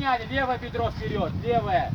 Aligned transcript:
Поменяли, 0.00 0.24
левое 0.32 0.56
бедро 0.56 0.90
вперед, 0.92 1.30
левое. 1.44 1.92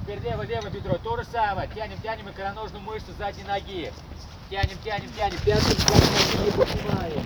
Теперь 0.00 0.20
левое, 0.20 0.46
левое 0.46 0.70
бедро. 0.70 0.96
То 1.04 1.18
же 1.18 1.24
самое. 1.24 1.68
Тянем, 1.74 1.98
тянем 2.02 2.30
икроножную 2.30 2.82
мышцу 2.82 3.12
задней 3.18 3.44
ноги. 3.44 3.92
Тянем, 4.48 4.78
тянем, 4.82 5.10
тянем. 5.14 5.38
Пятку 5.44 5.68
задней 5.68 6.38
ноги 6.38 6.50
поднимаем. 6.56 7.22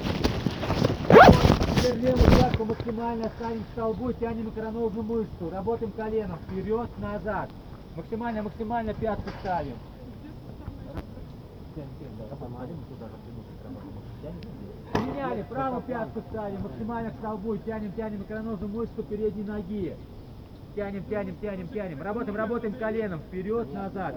Теперь 1.77 1.95
левую 2.01 2.29
пятку 2.29 2.65
максимально 2.65 3.30
ставим 3.37 3.62
к 3.62 3.69
столбу, 3.69 4.12
тянем 4.15 4.48
икроножную 4.48 5.05
мышцу. 5.05 5.48
Работаем 5.48 5.93
коленом 5.93 6.41
вперед, 6.41 6.91
назад. 6.98 7.48
Максимально, 7.95 8.42
максимально 8.42 8.95
пятку 8.95 9.30
ставим. 9.38 9.79
Тянем, 11.77 11.91
тянем, 12.01 12.16
да, 12.19 12.34
туда, 12.34 13.06
работать. 13.06 13.42
Тянем. 14.23 14.59
Поменяли, 14.93 15.45
правую 15.48 15.82
пятку 15.82 16.20
ставим, 16.30 16.62
максимально 16.62 17.11
к 17.11 17.14
столбу, 17.14 17.56
тянем, 17.59 17.92
тянем 17.92 18.23
икроножную 18.23 18.73
мышцу 18.73 19.02
передней 19.02 19.45
ноги. 19.45 19.96
Тянем, 20.77 21.05
тянем, 21.05 21.37
тянем, 21.41 21.69
тянем. 21.69 22.01
Работаем, 22.01 22.37
работаем 22.37 22.74
коленом. 22.74 23.20
Вперед, 23.20 23.73
назад. 23.73 24.15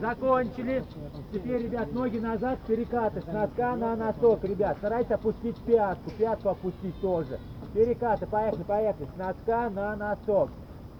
Закончили. 0.00 0.84
Теперь, 1.32 1.62
ребят, 1.62 1.92
ноги 1.92 2.18
назад, 2.18 2.58
перекаты. 2.66 3.22
С 3.22 3.26
носка 3.26 3.74
на 3.74 3.96
носок, 3.96 4.44
ребят. 4.44 4.76
Старайтесь 4.78 5.12
опустить 5.12 5.56
пятку. 5.64 6.10
Пятку 6.18 6.50
опустить 6.50 7.00
тоже. 7.00 7.38
Перекаты, 7.72 8.26
поехали, 8.26 8.62
поехали. 8.64 9.08
С 9.14 9.18
носка 9.18 9.70
на 9.70 9.96
носок. 9.96 10.50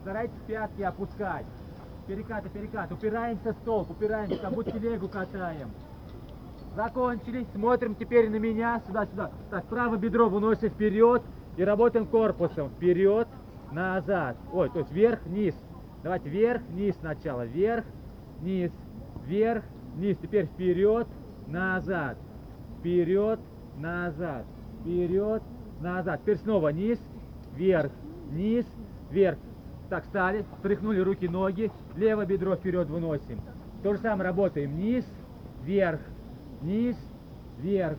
Старайтесь 0.01 0.41
пятки 0.47 0.83
опускать. 0.83 1.45
Перекаты, 2.07 2.49
перекаты. 2.49 2.95
Упираемся 2.95 3.53
в 3.53 3.57
столб, 3.59 3.91
упираемся, 3.91 4.39
как 4.39 4.55
будто 4.55 4.71
телегу 4.71 5.09
катаем. 5.09 5.71
Закончили. 6.75 7.47
Смотрим 7.55 7.95
теперь 7.95 8.31
на 8.31 8.37
меня. 8.37 8.81
Сюда, 8.87 9.07
сюда. 9.07 9.31
Так, 9.51 9.65
правое 9.67 9.99
бедро 9.99 10.29
выносим 10.29 10.71
вперед. 10.71 11.23
И 11.57 11.65
работаем 11.65 12.07
корпусом. 12.07 12.71
Вперед, 12.71 13.27
назад. 13.73 14.37
Ой, 14.53 14.71
то 14.71 14.81
есть 14.81 14.93
вверх, 14.93 15.21
вниз. 15.25 15.55
Давайте 16.03 16.29
вверх, 16.29 16.63
вниз 16.69 16.95
сначала. 17.01 17.45
Вверх, 17.45 17.85
вниз, 18.41 18.71
вверх, 19.25 19.65
вниз. 19.95 20.17
Теперь 20.23 20.47
вперед, 20.47 21.09
назад. 21.47 22.17
Вперед, 22.79 23.41
назад. 23.77 24.45
Вперед, 24.81 25.43
назад. 25.81 26.21
Теперь 26.23 26.39
снова 26.39 26.69
низ, 26.69 26.99
вверх, 27.55 27.91
вниз, 28.31 28.67
вверх. 29.11 29.39
Так, 29.91 30.05
встали, 30.05 30.45
встряхнули 30.57 31.01
руки, 31.01 31.29
ноги. 31.29 31.73
Левое 31.97 32.27
бедро 32.27 32.57
вперед 32.57 32.89
выносим. 32.89 33.41
То 33.83 33.95
же 33.95 34.01
самое 34.01 34.29
работаем. 34.29 34.77
Низ, 34.77 35.05
вверх, 35.63 36.01
вниз, 36.61 36.97
вверх, 37.59 37.99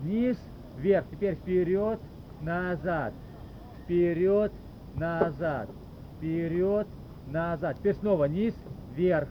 вниз, 0.00 0.36
вверх. 0.76 1.06
Теперь 1.10 1.34
вперед, 1.34 2.00
назад. 2.40 3.12
Вперед, 3.84 4.52
назад, 4.94 5.68
вперед, 6.16 6.86
назад. 7.26 7.76
Теперь 7.78 7.94
снова 7.96 8.24
низ, 8.26 8.54
вверх, 8.94 9.28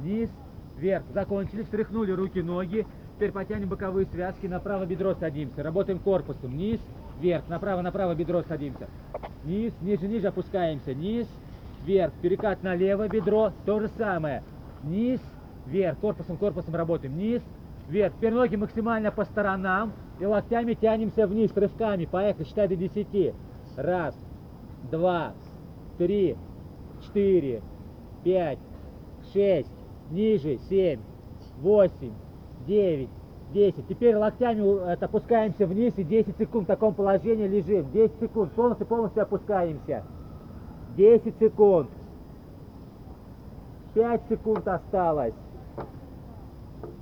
низ, 0.00 0.30
вверх. 0.78 1.04
Закончили, 1.12 1.62
встряхнули 1.62 2.12
руки, 2.12 2.40
ноги. 2.40 2.86
Теперь 3.16 3.32
потянем 3.32 3.68
боковые 3.68 4.06
связки, 4.06 4.46
на 4.46 4.60
правое 4.60 4.86
бедро 4.86 5.14
садимся. 5.14 5.62
Работаем 5.62 5.98
корпусом. 5.98 6.56
Низ, 6.56 6.80
вверх, 7.20 7.48
направо, 7.48 7.82
направо 7.82 8.14
бедро 8.14 8.42
садимся. 8.42 8.88
Низ, 9.44 9.72
ниже, 9.80 10.06
ниже 10.06 10.28
опускаемся. 10.28 10.94
Низ, 10.94 11.26
вверх. 11.84 12.12
Перекат 12.22 12.62
на 12.62 12.74
левое 12.74 13.08
бедро. 13.08 13.52
То 13.66 13.80
же 13.80 13.88
самое. 13.98 14.42
Низ, 14.84 15.20
вверх. 15.66 15.98
Корпусом, 15.98 16.36
корпусом 16.36 16.76
работаем. 16.76 17.18
Низ, 17.18 17.42
вверх. 17.88 18.14
Теперь 18.14 18.34
ноги 18.34 18.56
максимально 18.56 19.10
по 19.10 19.24
сторонам. 19.24 19.92
И 20.20 20.26
локтями 20.26 20.74
тянемся 20.74 21.26
вниз, 21.26 21.50
рывками. 21.54 22.04
Поехали, 22.04 22.44
считай 22.44 22.68
до 22.68 22.76
10. 22.76 23.34
Раз, 23.76 24.16
два, 24.90 25.32
три, 25.98 26.36
четыре, 27.02 27.62
пять, 28.24 28.58
шесть, 29.32 29.70
ниже, 30.10 30.58
семь, 30.68 31.00
восемь, 31.60 32.14
девять, 32.66 33.10
десять. 33.52 33.86
Теперь 33.86 34.16
локтями 34.16 34.60
э, 34.60 34.94
опускаемся 34.94 35.66
вниз 35.66 35.94
и 35.96 36.04
10 36.04 36.36
секунд 36.36 36.64
в 36.64 36.66
таком 36.66 36.94
положении 36.94 37.46
лежим. 37.46 37.90
10 37.92 38.20
секунд, 38.20 38.52
полностью, 38.52 38.86
полностью 38.86 39.22
опускаемся. 39.22 40.04
10 40.96 41.38
секунд. 41.38 41.90
5 43.94 44.22
секунд 44.28 44.68
осталось. 44.68 45.34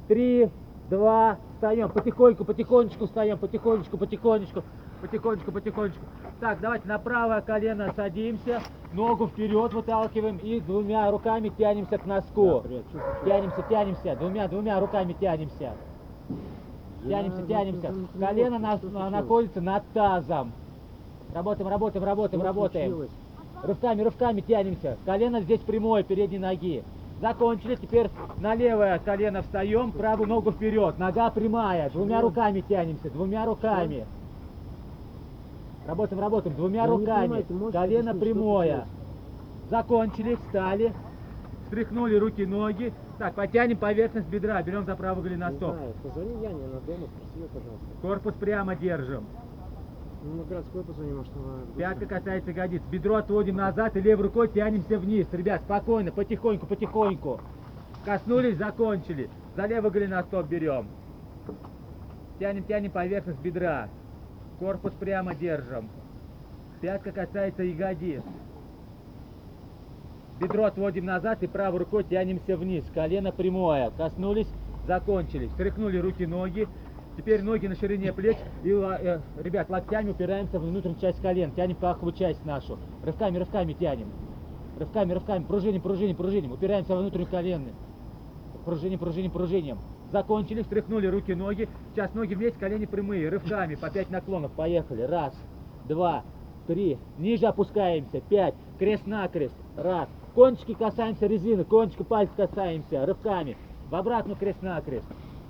3, 0.09 0.51
2, 0.91 1.39
встаем. 1.55 1.89
Потихоньку, 1.89 2.45
потихонечку 2.45 3.07
встаем, 3.07 3.39
потихонечку, 3.39 3.97
потихонечку, 3.99 4.63
потихонечку, 5.01 5.53
потихонечку. 5.53 6.05
Так, 6.41 6.61
давайте 6.61 6.87
на 6.89 6.99
правое 6.99 7.41
колено 7.41 7.93
садимся, 7.97 8.61
ногу 8.93 9.27
вперед 9.27 9.73
выталкиваем 9.73 10.37
и 10.39 10.61
двумя 10.61 11.11
руками 11.11 11.49
тянемся 11.49 11.99
к 11.99 12.07
носку. 12.07 12.63
Тянемся, 13.25 13.63
тянемся, 13.69 14.17
двумя, 14.17 14.49
двумя 14.49 14.81
руками 14.81 15.15
тянемся. 15.19 15.73
Тянемся, 17.09 17.43
тянемся. 17.47 17.89
Колено 18.27 18.59
на- 18.59 18.69
на- 18.93 19.11
находится 19.11 19.61
над 19.61 19.85
тазом. 19.93 20.53
Работаем, 21.35 21.69
работаем, 21.69 22.05
работаем, 22.05 22.43
работаем. 22.43 22.91
Рывками, 23.63 24.03
рывками 24.03 24.41
тянемся. 24.41 24.97
Колено 25.05 25.41
здесь 25.41 25.61
прямое, 25.61 26.03
передней 26.03 26.39
ноги. 26.39 26.83
Закончили. 27.21 27.77
Теперь 27.77 28.11
на 28.39 28.55
левое 28.55 28.99
колено 28.99 29.43
встаем, 29.43 29.93
правую 29.93 30.29
ногу 30.29 30.53
вперед. 30.53 30.99
Нога 30.99 31.31
прямая. 31.31 31.91
Двумя 31.91 32.21
руками 32.21 32.61
тянемся. 32.61 33.11
Двумя 33.11 33.47
руками. 33.47 34.07
Работаем, 35.87 36.21
работаем. 36.21 36.57
Двумя 36.57 36.83
не 36.83 36.91
руками. 36.91 37.47
Колено 37.73 38.15
прямое. 38.15 38.87
Закончили, 39.71 40.35
встали. 40.35 40.93
Встряхнули 41.65 42.17
руки, 42.17 42.45
ноги. 42.45 42.93
Так, 43.19 43.35
потянем 43.35 43.79
поверхность 43.79 44.29
бедра. 44.29 44.63
Берем 44.63 44.85
за 44.85 44.95
правый 44.95 45.23
голеностоп. 45.23 45.75
Корпус 48.03 48.35
прямо 48.35 48.77
держим. 48.77 49.25
Ну, 50.27 50.39
на 50.39 50.45
городской 50.45 50.83
позвони, 50.83 51.13
может, 51.13 51.33
она... 51.37 51.61
Пятка 51.77 52.07
касается 52.07 52.51
ягодиц. 52.51 52.83
Бедро 52.91 53.15
отводим 53.15 53.57
назад 53.57 53.97
и 53.97 54.01
левой 54.01 54.25
рукой 54.25 54.49
тянемся 54.49 54.99
вниз. 54.99 55.29
Ребят, 55.31 55.63
спокойно, 55.63 56.11
потихоньку, 56.11 56.67
потихоньку. 56.67 57.41
Коснулись, 58.05 58.57
закончили. 58.57 59.31
За 59.55 59.67
левый 59.67 59.93
голеностоп 59.93 60.49
берем. 60.49 60.89
Тянем, 62.41 62.65
тянем 62.65 62.91
поверхность 62.91 63.39
бедра. 63.41 63.89
Корпус 64.59 64.93
прямо 64.95 65.33
держим. 65.35 65.89
Пятка 66.81 67.13
касается 67.13 67.63
ягодиц. 67.63 68.23
Бедро 70.41 70.65
отводим 70.65 71.05
назад 71.05 71.43
и 71.45 71.47
правой 71.47 71.79
рукой 71.79 72.03
тянемся 72.03 72.57
вниз. 72.57 72.85
Колено 72.93 73.31
прямое. 73.31 73.93
Коснулись, 73.97 74.53
закончили. 74.89 75.47
Встряхнули 75.47 75.99
руки, 75.99 76.27
ноги. 76.27 76.67
Теперь 77.17 77.43
ноги 77.43 77.67
на 77.67 77.75
ширине 77.75 78.13
плеч. 78.13 78.37
И, 78.63 78.73
ла- 78.73 78.99
э, 79.01 79.21
ребят, 79.43 79.71
локтями 79.71 80.11
упираемся 80.11 80.59
в 80.59 80.63
внутреннюю 80.63 81.01
часть 81.01 81.21
колен. 81.21 81.51
Тянем 81.53 81.77
паховую 81.77 82.13
часть 82.13 82.45
нашу. 82.45 82.79
Рывками, 83.03 83.39
рывками 83.39 83.73
тянем. 83.73 84.09
Рывками, 84.79 85.13
рывками. 85.13 85.45
Пружиним, 85.45 85.81
пружиним, 85.81 86.17
пружиним. 86.17 86.53
Упираемся 86.53 86.95
во 86.95 87.01
внутреннюю 87.01 87.31
коленную. 87.31 87.75
Пружиним, 88.65 88.99
пружиним, 88.99 89.31
пружиним. 89.31 89.79
Закончили, 90.13 90.63
встряхнули 90.63 91.07
руки, 91.07 91.35
ноги. 91.35 91.69
Сейчас 91.95 92.13
ноги 92.15 92.35
вместе, 92.35 92.59
колени 92.59 92.85
прямые, 92.85 93.29
рывками, 93.29 93.75
по 93.77 93.91
5 93.91 94.11
наклонов. 94.11 94.53
Поехали. 94.53 95.03
Раз, 95.03 95.35
два, 95.87 96.23
три. 96.67 96.99
Ниже 97.19 97.47
опускаемся. 97.47 98.21
Пять. 98.21 98.55
Крест-накрест. 98.79 99.55
Раз. 99.77 100.09
Кончики 100.35 100.75
касаемся 100.75 101.27
резины, 101.27 101.65
кончики 101.65 102.03
пальцев 102.03 102.37
касаемся. 102.37 103.07
Рывками. 103.07 103.57
В 103.91 103.95
обратную 103.95 104.37
крест-накрест. 104.37 105.07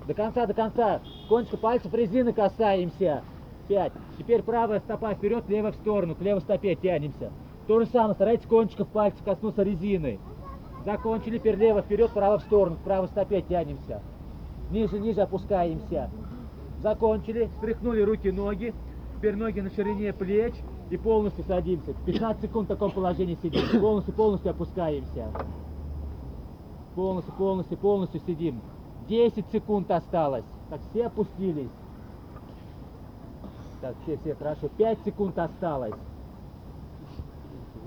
До 0.06 0.14
конца, 0.14 0.46
до 0.46 0.54
конца. 0.54 1.00
Кончика 1.28 1.56
пальцев 1.56 1.92
резины 1.92 2.32
касаемся. 2.32 3.22
Пять. 3.68 3.92
Теперь 4.18 4.42
правая 4.42 4.80
стопа 4.80 5.14
вперед, 5.14 5.48
левая 5.48 5.72
в 5.72 5.76
сторону. 5.76 6.14
К 6.14 6.20
левой 6.20 6.40
стопе 6.40 6.76
тянемся. 6.76 7.32
То 7.66 7.80
же 7.80 7.86
самое, 7.86 8.14
старайтесь 8.14 8.46
кончиков 8.46 8.86
пальцев 8.88 9.22
коснуться 9.24 9.64
резины. 9.64 10.20
Закончили, 10.84 11.38
теперь 11.38 11.56
лево 11.56 11.82
вперед, 11.82 12.12
право 12.12 12.38
в 12.38 12.42
сторону, 12.42 12.76
к 12.76 12.84
правой 12.84 13.08
стопе 13.08 13.42
тянемся. 13.42 14.02
Ниже, 14.70 15.00
ниже 15.00 15.22
опускаемся. 15.22 16.10
Закончили, 16.78 17.50
встряхнули 17.56 18.02
руки, 18.02 18.30
ноги. 18.30 18.72
Теперь 19.16 19.34
ноги 19.34 19.58
на 19.58 19.70
ширине 19.70 20.12
плеч 20.12 20.54
и 20.90 20.96
полностью 20.96 21.44
садимся. 21.44 21.94
15 22.06 22.42
секунд 22.42 22.66
в 22.66 22.68
таком 22.68 22.92
положении 22.92 23.36
сидим. 23.42 23.80
Полностью, 23.80 24.14
полностью 24.14 24.52
опускаемся. 24.52 25.32
Полностью, 26.94 27.34
полностью, 27.34 27.78
полностью 27.78 28.20
сидим. 28.20 28.60
10 29.08 29.46
секунд 29.52 29.90
осталось. 29.90 30.44
Так, 30.70 30.80
все 30.90 31.06
опустились. 31.06 31.70
Так, 33.80 33.94
все, 34.02 34.16
все, 34.18 34.34
хорошо. 34.34 34.68
5 34.68 34.98
секунд 35.04 35.38
осталось. 35.38 35.94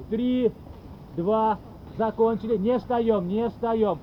Три, 0.10 0.51
два, 1.16 1.57
закончили. 1.98 2.57
Не 2.57 2.77
встаем, 2.80 3.27
не 3.27 3.50
встаем. 3.50 4.00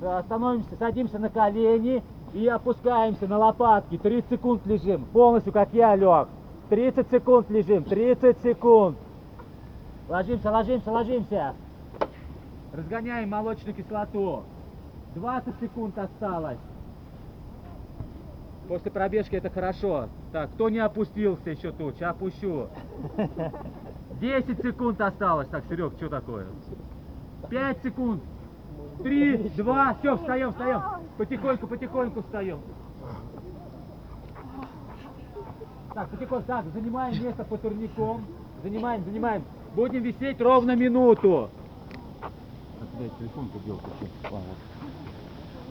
Э, 0.00 0.22
Становимся, 0.26 0.76
садимся 0.78 1.18
на 1.18 1.28
колени 1.28 2.02
и 2.32 2.46
опускаемся 2.46 3.26
на 3.26 3.38
лопатки. 3.38 3.98
30 3.98 4.30
секунд 4.30 4.66
лежим. 4.66 5.04
Полностью, 5.06 5.52
как 5.52 5.72
я 5.72 5.94
лег. 5.96 6.28
30 6.68 7.10
секунд 7.10 7.50
лежим. 7.50 7.84
30 7.84 8.38
секунд. 8.42 8.96
Ложимся, 10.08 10.50
ложимся, 10.50 10.90
ложимся. 10.90 11.54
Разгоняем 12.72 13.30
молочную 13.30 13.74
кислоту. 13.74 14.42
20 15.14 15.60
секунд 15.60 15.98
осталось. 15.98 16.58
После 18.68 18.90
пробежки 18.90 19.34
это 19.34 19.50
хорошо. 19.50 20.08
Так, 20.32 20.50
кто 20.52 20.68
не 20.68 20.78
опустился 20.78 21.50
еще 21.50 21.72
тут? 21.72 21.96
Сейчас 21.96 22.12
опущу. 22.12 22.68
10 24.20 24.62
секунд 24.62 25.00
осталось. 25.00 25.48
Так, 25.48 25.64
Серег, 25.68 25.94
что 25.96 26.08
такое? 26.08 26.46
5 27.48 27.82
секунд. 27.82 28.22
3, 29.02 29.50
2, 29.56 29.94
все, 29.94 30.16
встаем, 30.16 30.52
встаем. 30.52 30.82
Потихоньку, 31.16 31.66
потихоньку 31.66 32.22
встаем. 32.22 32.60
Так, 35.94 36.08
потихоньку, 36.10 36.46
так, 36.46 36.64
занимаем 36.72 37.24
место 37.24 37.44
по 37.44 37.56
турником. 37.58 38.24
Занимаем, 38.62 39.02
занимаем. 39.04 39.42
Будем 39.74 40.02
висеть 40.02 40.40
ровно 40.40 40.76
минуту. 40.76 41.50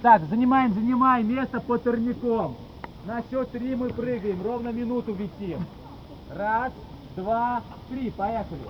Так, 0.02 0.24
занимаем, 0.30 0.74
занимаем 0.74 1.28
место 1.28 1.60
по 1.60 1.78
турником. 1.78 2.56
На 3.06 3.22
счет 3.30 3.52
три 3.52 3.76
мы 3.76 3.90
прыгаем, 3.90 4.42
ровно 4.42 4.70
минуту 4.70 5.14
висим. 5.14 5.66
Раз, 6.34 6.72
два, 7.18 7.62
три, 7.90 8.10
поехали. 8.12 8.62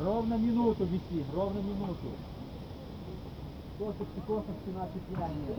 Ровно 0.00 0.34
минуту 0.34 0.84
висим, 0.84 1.24
ровно 1.34 1.58
минуту. 1.58 2.08
Косовцы, 3.78 4.20
косовцы 4.26 4.70
наши 4.78 4.98
пьяные. 5.08 5.56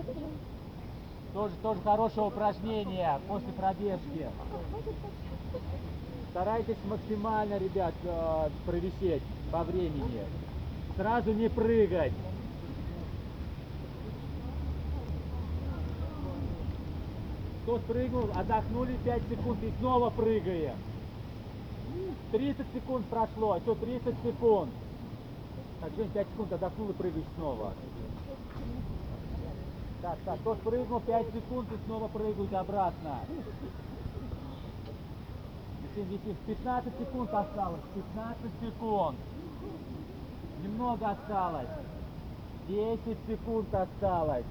Тоже, 1.34 1.54
тоже 1.62 1.82
хорошее 1.82 2.28
упражнение 2.28 3.20
после 3.28 3.52
пробежки. 3.52 4.28
Старайтесь 6.30 6.78
максимально, 6.90 7.58
ребят, 7.58 7.94
э, 8.06 8.50
провисеть 8.66 9.24
по 9.52 9.64
времени. 9.64 10.24
Сразу 10.96 11.34
не 11.34 11.50
прыгать. 11.50 12.14
Кто 17.64 17.78
спрыгнул, 17.78 18.30
отдохнули 18.36 18.98
5 19.04 19.22
секунд 19.30 19.64
и 19.64 19.72
снова 19.80 20.10
прыгаем. 20.10 20.76
30 22.32 22.66
секунд 22.74 23.06
прошло, 23.08 23.58
еще 23.58 23.76
30 23.76 24.16
секунд. 24.24 24.72
Так, 25.82 25.92
Жень, 25.96 26.10
5 26.10 26.28
секунд 26.28 26.54
отдохнул 26.54 26.90
и 26.90 26.94
прыгаешь 26.94 27.26
снова. 27.36 27.74
Так, 30.02 30.18
так, 30.26 30.40
кто 30.40 30.56
спрыгнул 30.56 31.00
5 31.02 31.26
секунд 31.34 31.68
и 31.72 31.86
снова 31.86 32.08
прыгают 32.08 32.54
обратно. 32.54 33.20
Висим, 35.84 36.10
висим. 36.10 36.36
15 36.48 36.94
секунд 37.00 37.32
осталось, 37.32 37.82
15 37.94 38.38
секунд. 38.62 39.18
Немного 40.64 41.10
осталось. 41.12 41.68
10 42.68 43.18
секунд 43.28 43.76
осталось. 43.76 44.46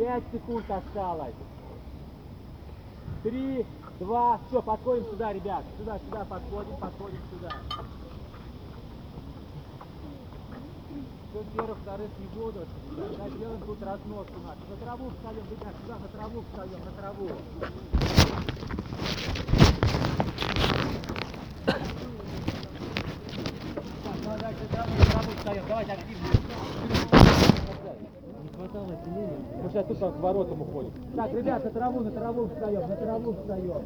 5 0.00 0.22
секунд 0.32 0.64
осталось. 0.70 1.34
3, 3.22 3.66
2, 3.98 4.40
все, 4.48 4.62
подходим 4.62 5.04
сюда, 5.10 5.32
ребят. 5.34 5.62
Сюда, 5.78 5.98
сюда 5.98 6.24
подходим, 6.24 6.76
подходим 6.78 7.20
сюда. 7.30 7.50
Все, 11.28 11.44
первых, 11.54 11.78
вторых 11.80 12.08
не 12.18 12.26
буду. 12.40 12.66
Тогда 12.96 13.28
делаем 13.28 13.60
тут 13.60 13.82
разноску 13.82 14.40
нашу. 14.40 14.60
На 14.70 14.76
траву 14.82 15.10
встаем, 15.10 15.44
ребят, 15.50 15.74
сюда 15.82 15.98
на 15.98 16.08
траву 16.08 16.44
встаем, 16.48 16.80
на 16.82 16.92
траву. 16.92 17.28
Так, 21.66 21.80
давай, 24.22 24.38
дальше, 24.40 24.60
на 24.62 25.04
траву 25.10 25.30
встаем, 25.36 25.64
давайте 25.68 25.92
активно. 25.92 26.28
Хватало 28.60 28.92
сильнее. 29.04 29.30
Мы 29.62 29.70
сейчас 29.70 29.86
тут 29.86 29.98
к 29.98 30.20
воротам 30.20 30.60
уходим. 30.60 30.92
Так, 31.16 31.32
ребят, 31.32 31.64
на 31.64 31.70
траву, 31.70 32.00
на 32.00 32.10
траву 32.10 32.46
встаем, 32.46 32.88
на 32.88 32.96
траву 32.96 33.32
встаем. 33.32 33.82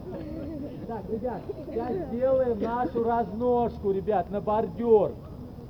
Так, 0.89 1.03
ребят, 1.11 1.41
сейчас 1.67 1.93
сделаем 2.09 2.61
нашу 2.61 3.05
разножку, 3.05 3.93
ребят, 3.93 4.31
на 4.31 4.41
бордюр. 4.41 5.13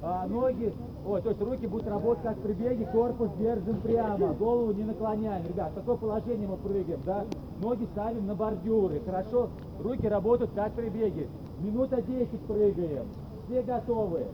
А, 0.00 0.26
ноги, 0.26 0.72
ой, 1.06 1.20
то 1.20 1.30
есть 1.30 1.42
руки 1.42 1.66
будут 1.66 1.86
работать 1.86 2.22
как 2.22 2.38
при 2.38 2.52
беге, 2.54 2.86
корпус 2.86 3.30
держим 3.38 3.80
прямо, 3.82 4.32
голову 4.34 4.72
не 4.72 4.84
наклоняем. 4.84 5.46
Ребят, 5.46 5.72
в 5.72 5.74
такое 5.74 5.96
положение 5.96 6.48
мы 6.48 6.56
прыгаем, 6.56 7.00
да? 7.04 7.24
Ноги 7.62 7.84
ставим 7.92 8.26
на 8.26 8.34
бордюры, 8.34 9.00
хорошо? 9.04 9.50
Руки 9.82 10.08
работают 10.08 10.52
как 10.54 10.72
при 10.72 10.88
беге. 10.88 11.28
Минута 11.58 12.00
10 12.00 12.40
прыгаем. 12.46 13.06
Все 13.46 13.62
готовы? 13.62 14.26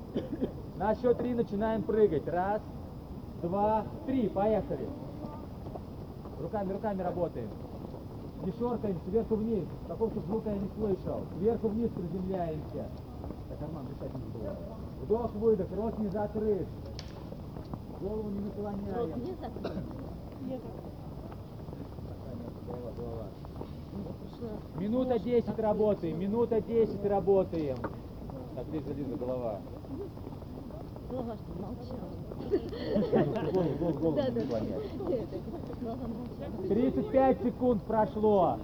На 0.77 0.95
счет 0.95 1.19
три 1.19 1.35
начинаем 1.35 1.83
прыгать. 1.83 2.27
Раз, 2.29 2.63
два, 3.43 3.85
три, 4.07 4.29
поехали. 4.29 4.89
Руками, 6.41 6.73
руками 6.73 7.03
работаем. 7.03 7.49
Не 8.45 8.53
шоркаем 8.53 8.99
сверху 9.07 9.37
вниз. 9.37 9.67
Такого 9.87 10.11
звука 10.21 10.51
я 10.51 10.57
не 10.57 10.69
слышал. 10.77 11.21
Сверху 11.39 11.69
вниз 11.69 11.91
приземляемся. 11.91 12.87
Так, 13.49 13.59
карман 13.59 13.87
дышать 13.87 14.15
не 14.15 14.39
было. 14.39 14.57
Вдох, 15.03 15.35
выдох, 15.35 15.67
рот 15.77 15.99
не 15.99 16.09
закрыт. 16.09 16.67
Голову 18.01 18.31
не 18.31 18.41
наклоняем. 18.41 19.19
Не 19.21 19.35
закрыть. 19.35 20.63
Голова, 22.67 22.93
голова. 22.97 23.27
Минута 24.79 25.19
10 25.19 25.59
работаем, 25.59 26.19
минута 26.19 26.61
10 26.63 27.05
работаем. 27.05 27.77
Так, 28.57 28.67
Лиза, 28.73 28.93
Лиза, 28.93 29.17
голова. 29.17 29.61
Голова 31.11 31.35
что, 31.37 31.63
молчала? 31.63 32.30
Голову, 32.51 33.71
голову, 33.79 33.99
голову 33.99 34.17
Да, 34.17 34.29
не 34.29 34.31
да. 34.31 34.41
наклонять. 34.41 34.83
Голова 35.81 36.07
молчала. 36.09 36.69
35 36.69 37.43
секунд 37.43 37.83
прошло. 37.85 38.59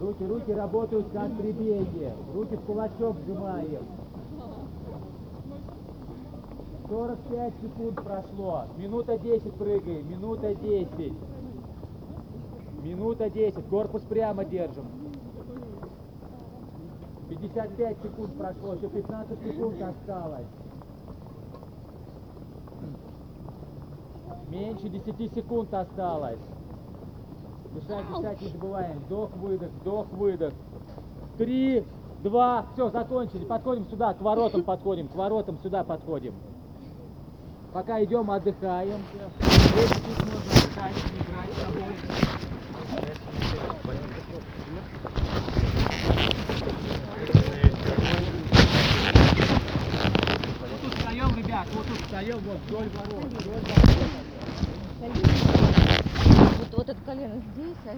Руки, 0.00 0.24
руки 0.24 0.52
работают 0.52 1.06
как 1.12 1.36
при 1.38 1.52
беге. 1.52 2.12
Руки 2.34 2.56
в 2.56 2.60
кулачок 2.62 3.16
сжимаем. 3.26 3.82
45 6.88 7.52
секунд 7.62 7.94
прошло. 8.02 8.64
Минута 8.78 9.18
10 9.18 9.52
прыгаем. 9.54 10.08
Минута 10.10 10.54
10. 10.54 11.12
Минута 12.82 13.28
10. 13.28 13.64
Корпус 13.68 14.02
прямо 14.02 14.44
держим. 14.44 14.84
55 17.28 17.96
секунд 18.02 18.36
прошло. 18.38 18.74
Еще 18.74 18.88
15 18.88 19.42
секунд 19.42 19.82
осталось. 19.82 20.46
Меньше 24.50 24.88
10 24.88 25.34
секунд 25.34 25.74
осталось. 25.74 26.38
Дышать, 27.74 28.04
дышать 28.08 28.40
не 28.40 28.48
забываем. 28.48 28.98
Вдох, 29.00 29.30
выдох, 29.36 29.70
вдох, 29.80 30.06
выдох. 30.12 30.52
Три, 31.36 31.84
два, 32.22 32.66
все, 32.72 32.90
закончили. 32.90 33.44
Подходим 33.44 33.86
сюда, 33.86 34.14
к 34.14 34.22
воротам 34.22 34.62
подходим, 34.64 35.08
к 35.08 35.14
воротам 35.14 35.58
сюда 35.58 35.84
подходим. 35.84 36.34
Пока 37.72 38.02
идем, 38.02 38.30
отдыхаем. 38.30 39.00
Здесь 39.40 39.90
можно 40.02 40.38
отдыхать, 40.38 40.94
не 41.12 41.20
играть 41.20 41.52
с 41.52 41.60
собой. 41.60 41.84
Вот 50.60 50.80
тут 50.82 50.94
встаем, 50.94 51.36
ребят, 51.36 51.57
вот 51.74 51.86
тут 51.86 51.98
встаем, 51.98 52.38
вот 52.38 52.58
вдоль 52.66 52.88
ворот, 52.90 53.24
вдоль 53.24 53.48
ворот. 53.48 53.64
Вот, 56.58 56.68
вот 56.76 56.88
это 56.88 57.00
колено 57.04 57.40
здесь, 57.52 57.76
а 57.86 57.94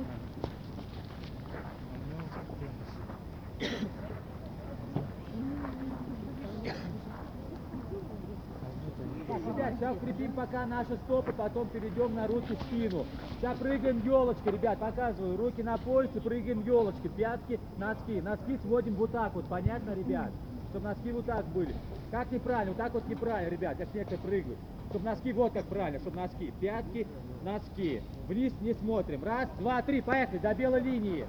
сейчас 9.73 9.97
укрепим 9.97 10.33
пока 10.33 10.67
наши 10.67 10.97
стопы, 11.05 11.33
потом 11.33 11.69
перейдем 11.69 12.15
на 12.15 12.27
руки 12.27 12.57
спину. 12.67 13.07
Сейчас 13.39 13.59
прыгаем 13.59 14.03
елочкой, 14.05 14.53
ребят, 14.53 14.79
показываю. 14.79 15.37
Руки 15.37 15.63
на 15.63 15.79
поясе, 15.79 16.21
прыгаем 16.21 16.63
елочкой. 16.65 17.11
Пятки, 17.11 17.61
носки. 17.79 18.21
Носки 18.21 18.59
сводим 18.59 18.95
вот 18.95 19.13
так 19.13 19.35
вот, 19.35 19.47
понятно, 19.47 19.95
ребят? 19.95 20.31
Чтобы 20.71 20.89
носки 20.89 21.13
вот 21.13 21.25
так 21.25 21.47
были. 21.47 21.75
Как 22.11 22.33
неправильно? 22.33 22.73
Вот 22.73 22.79
так 22.79 22.93
вот 22.95 23.09
неправильно, 23.09 23.51
ребят, 23.51 23.77
как 23.79 23.95
некоторые 23.95 24.23
прыгают. 24.23 24.59
Чтобы 24.91 25.05
носки 25.05 25.33
вот 25.33 25.53
как 25.53 25.65
правильно, 25.67 26.01
чтобы 26.01 26.17
носки. 26.17 26.53
Пятки, 26.61 27.07
носки. 27.45 28.03
Вниз 28.27 28.53
не 28.61 28.75
смотрим. 28.75 29.23
Раз, 29.23 29.49
два, 29.59 29.81
три, 29.83 30.01
поехали, 30.01 30.39
до 30.39 30.55
белой 30.55 30.81
линии. 30.81 31.25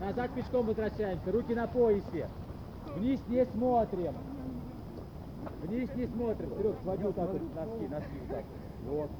Назад 0.00 0.30
пешком 0.34 0.66
возвращаемся, 0.66 1.32
руки 1.32 1.54
на 1.54 1.66
поясе. 1.66 2.28
Вниз 2.94 3.20
не 3.28 3.44
смотрим. 3.46 4.14
Вниз 5.62 5.88
не 5.94 6.06
смотрим. 6.06 6.50
Серег, 6.56 6.76
своди 6.82 7.04
вот 7.04 7.16
так 7.16 7.30
вот 7.30 7.54
носки, 7.54 7.88
носки 7.88 8.18
вот 8.20 8.36
так. 8.36 8.44
Вот. 8.84 9.10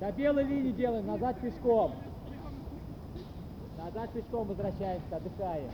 До 0.00 0.12
белой 0.12 0.44
линии 0.44 0.72
делаем, 0.72 1.06
назад 1.06 1.40
пешком. 1.40 1.92
Назад 3.78 4.12
пешком 4.12 4.48
возвращаемся, 4.48 5.16
отдыхаем. 5.16 5.70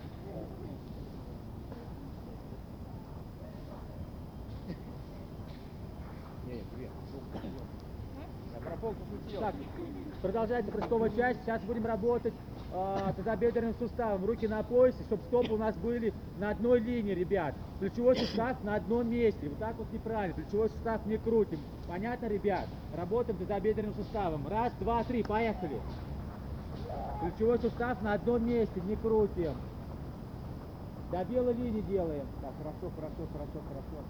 Так, 9.41 9.55
продолжается 10.23 10.73
прыжковая 10.73 11.11
часть. 11.11 11.43
Сейчас 11.43 11.63
будем 11.63 11.87
работать 11.87 12.33
э, 12.73 13.13
тазобедренным 13.17 13.75
суставом. 13.75 14.25
Руки 14.25 14.49
на 14.49 14.63
поясе, 14.63 15.03
чтобы 15.05 15.23
стопы 15.25 15.53
у 15.55 15.57
нас 15.57 15.77
были 15.77 16.13
на 16.39 16.51
одной 16.51 16.81
линии, 16.81 17.13
ребят. 17.13 17.55
Плечевой 17.81 18.17
сустав 18.17 18.63
на 18.65 18.77
одном 18.77 19.11
месте. 19.11 19.49
Вот 19.49 19.59
так 19.59 19.77
вот 19.77 19.93
неправильно. 19.93 20.35
Плечевой 20.35 20.71
сустав 20.71 21.05
не 21.07 21.19
крутим. 21.19 21.61
Понятно, 21.87 22.27
ребят? 22.27 22.67
Работаем 22.97 23.39
тазобедренным 23.39 23.95
суставом. 23.95 24.47
Раз, 24.49 24.73
два, 24.81 25.05
три, 25.05 25.23
поехали. 25.23 25.81
Плечевой 27.21 27.59
сустав 27.59 28.01
на 28.03 28.15
одном 28.15 28.47
месте, 28.47 28.81
не 28.87 28.97
крутим. 28.97 29.55
До 31.11 31.25
белой 31.25 31.55
линии 31.55 31.83
делаем. 31.83 32.27
Так, 32.41 32.53
хорошо, 32.59 32.95
хорошо, 32.97 33.27
хорошо, 33.33 33.61
хорошо. 33.69 34.05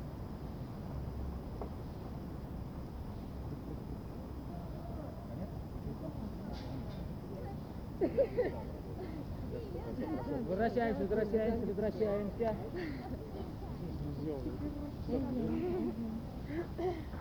Возвращаемся, 10.49 11.03
возвращаемся, 11.03 11.67
возвращаемся. 11.67 12.55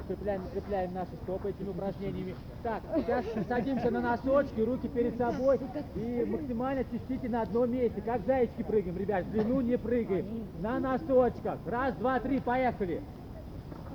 Закрепляем, 0.07 0.43
закрепляем 0.43 0.93
наши 0.93 1.11
стопы 1.23 1.49
этими 1.49 1.69
упражнениями. 1.69 2.35
Так, 2.63 2.83
сейчас 2.95 3.25
садимся 3.47 3.89
на 3.89 4.01
носочки, 4.01 4.61
руки 4.61 4.87
перед 4.87 5.17
собой 5.17 5.59
и 5.95 6.25
максимально 6.25 6.83
чистите 6.83 7.27
на 7.29 7.41
одном 7.41 7.71
месте. 7.71 8.01
Как 8.01 8.25
зайчики 8.25 8.63
прыгаем, 8.63 8.97
ребят, 8.97 9.25
в 9.25 9.31
длину 9.31 9.61
не 9.61 9.77
прыгаем. 9.77 10.47
На 10.59 10.79
носочках. 10.79 11.59
Раз, 11.65 11.95
два, 11.95 12.19
три, 12.19 12.39
поехали. 12.39 13.01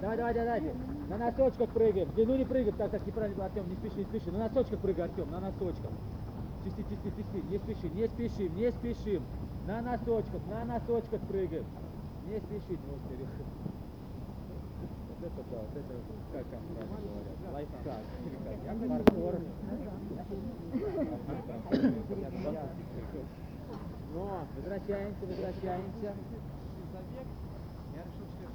Давай, 0.01 0.17
давай, 0.17 0.35
давай. 0.35 0.61
давай. 0.61 0.75
На 1.09 1.17
носочках 1.19 1.69
прыгаем. 1.71 2.09
В 2.09 2.15
длину 2.15 2.37
не 2.37 2.45
прыгаем. 2.45 2.77
Так, 2.77 2.91
так, 2.91 3.07
неправильно, 3.07 3.45
Артем, 3.45 3.69
не 3.69 3.77
спеши, 3.77 3.99
не 3.99 4.05
спеши. 4.05 4.33
На 4.33 4.49
носочках 4.49 4.81
прыгай, 4.81 5.05
Артем, 5.05 5.31
на 5.31 5.41
носочках. 5.41 5.91
Чисти, 6.65 6.83
чисти, 6.89 7.13
чисти. 7.17 7.45
Не 7.51 7.59
спеши, 7.59 7.89
не 7.95 8.09
спешим, 8.09 8.55
не 8.55 8.71
спешим. 8.71 9.23
На 9.67 9.81
носочках, 9.81 10.41
на 10.49 10.65
носочках 10.65 11.21
прыгаем. 11.23 11.65
Не 12.27 12.39
спешить, 12.41 12.81
Господи. 12.87 13.27
Вот 15.09 15.27
это 15.27 15.43
да, 15.51 15.59
вот 15.59 15.77
это, 15.77 15.95
как 16.33 16.47
там 16.47 16.61
правильно 16.75 16.99
говорят, 17.05 17.39
лайфхак. 17.53 18.03
Паркур. 18.89 19.35
Но, 24.15 24.47
возвращаемся, 24.57 25.27
возвращаемся. 25.27 26.15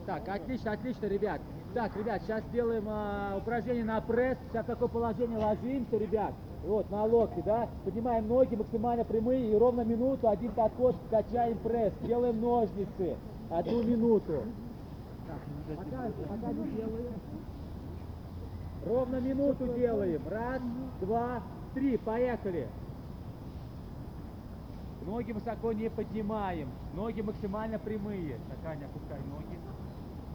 Так, 0.06 0.28
отлично, 0.28 0.72
отлично, 0.74 1.06
ребят. 1.08 1.42
Так, 1.74 1.96
ребят, 1.98 2.22
сейчас 2.22 2.44
сделаем 2.46 2.86
а, 2.88 3.38
упражнение 3.38 3.84
на 3.84 4.02
пресс. 4.02 4.38
Сейчас 4.50 4.66
в 4.66 4.68
такое 4.68 4.88
положение 4.88 5.38
ложимся, 5.38 5.98
ребят. 5.98 6.34
Вот, 6.66 6.90
на 6.90 7.04
локти, 7.04 7.44
да. 7.46 7.70
Поднимаем 7.84 8.28
ноги 8.28 8.56
максимально 8.56 9.04
прямые 9.04 9.52
и 9.52 9.56
ровно 9.56 9.82
минуту, 9.82 10.28
один 10.28 10.52
подход, 10.52 10.96
качаем 11.12 11.60
пресс. 11.60 11.94
Делаем 12.02 12.42
ножницы. 12.42 13.16
Одну 13.52 13.84
минуту. 13.84 14.42
Пока, 15.68 16.52
не 16.52 16.72
делаем. 16.72 17.14
Ровно 18.86 19.16
минуту 19.18 19.68
делаем. 19.76 20.22
Раз, 20.28 20.62
два, 21.02 21.44
три. 21.76 21.98
Поехали. 21.98 22.68
Ноги 25.06 25.34
высоко 25.34 25.72
не 25.72 25.90
поднимаем. 25.90 26.70
Ноги 26.96 27.22
максимально 27.22 27.78
прямые. 27.78 28.40
Так, 28.50 28.72
Аня, 28.72 28.86
опускай 28.86 29.20
ноги. 29.20 29.60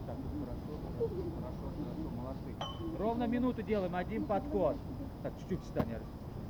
Так, 0.07 0.15
хорошо, 0.39 0.79
хорошо, 0.97 1.25
хорошо, 1.35 1.65
хорошо, 1.77 2.09
молодцы. 2.15 2.97
Ровно 2.97 3.27
минуту 3.27 3.63
делаем, 3.63 3.95
один 3.95 4.25
подход. 4.25 4.77
Так, 5.23 5.33
чуть-чуть 5.39 5.61
встань, 5.63 5.87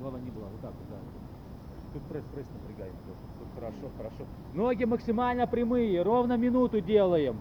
голова 0.02 0.20
не 0.20 0.32
была. 0.32 0.48
Вот 0.48 0.62
так 0.62 0.72
вот, 0.72 0.90
да. 0.90 0.98
Тут 1.94 2.04
пресс, 2.04 2.24
пресс 2.34 2.46
напрягаем. 2.54 2.94
Тут, 3.06 3.48
хорошо, 3.56 3.90
хорошо. 3.98 4.26
Ноги 4.54 4.86
максимально 4.86 5.48
прямые, 5.48 6.02
ровно 6.02 6.38
минуту 6.38 6.82
делаем. 6.82 7.40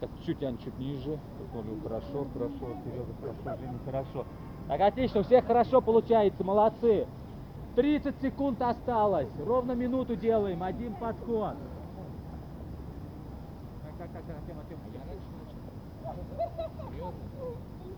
Так, 0.00 0.10
чуть, 0.24 0.42
Ань, 0.42 0.58
чуть 0.58 0.78
ниже. 0.78 1.18
Вот, 1.52 1.64
Олю, 1.64 1.80
хорошо, 1.82 2.26
хорошо, 2.32 2.76
Серега, 2.84 3.12
хорошо, 3.20 3.60
Женя, 3.60 3.78
хорошо. 3.84 4.26
Так, 4.68 4.80
отлично, 4.80 5.20
у 5.20 5.24
всех 5.24 5.46
хорошо 5.46 5.80
получается, 5.80 6.44
молодцы. 6.44 7.06
30 7.76 8.20
секунд 8.20 8.60
осталось. 8.62 9.28
Ровно 9.44 9.72
минуту 9.72 10.16
делаем. 10.16 10.62
Один 10.62 10.94
подход. 10.94 11.54
Так, 13.98 14.10
так, 14.12 14.22
так, 14.26 14.36
Артем, 14.36 14.58
Артем. 14.58 14.78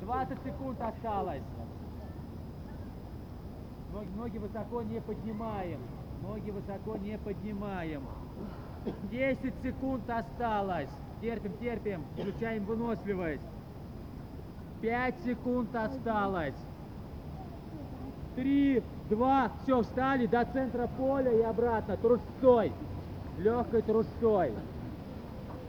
20 0.02 0.42
секунд 0.44 0.80
осталось. 0.80 1.42
Ноги, 3.92 4.38
высоко 4.38 4.82
не 4.82 5.00
поднимаем. 5.00 5.80
Ноги 6.22 6.50
высоко 6.50 6.96
не 6.96 7.18
поднимаем. 7.18 8.02
10 9.10 9.54
секунд 9.62 10.08
осталось. 10.08 10.88
Терпим, 11.20 11.52
терпим. 11.58 12.04
Включаем 12.16 12.64
выносливость. 12.64 13.42
5 14.80 15.14
секунд 15.24 15.74
осталось. 15.76 16.54
Три, 18.34 18.82
два, 19.10 19.52
все, 19.62 19.82
встали 19.82 20.26
до 20.26 20.44
центра 20.46 20.88
поля 20.96 21.30
и 21.30 21.42
обратно. 21.42 21.96
Трусцой. 21.98 22.72
Легкой 23.38 23.82
трусцой. 23.82 24.52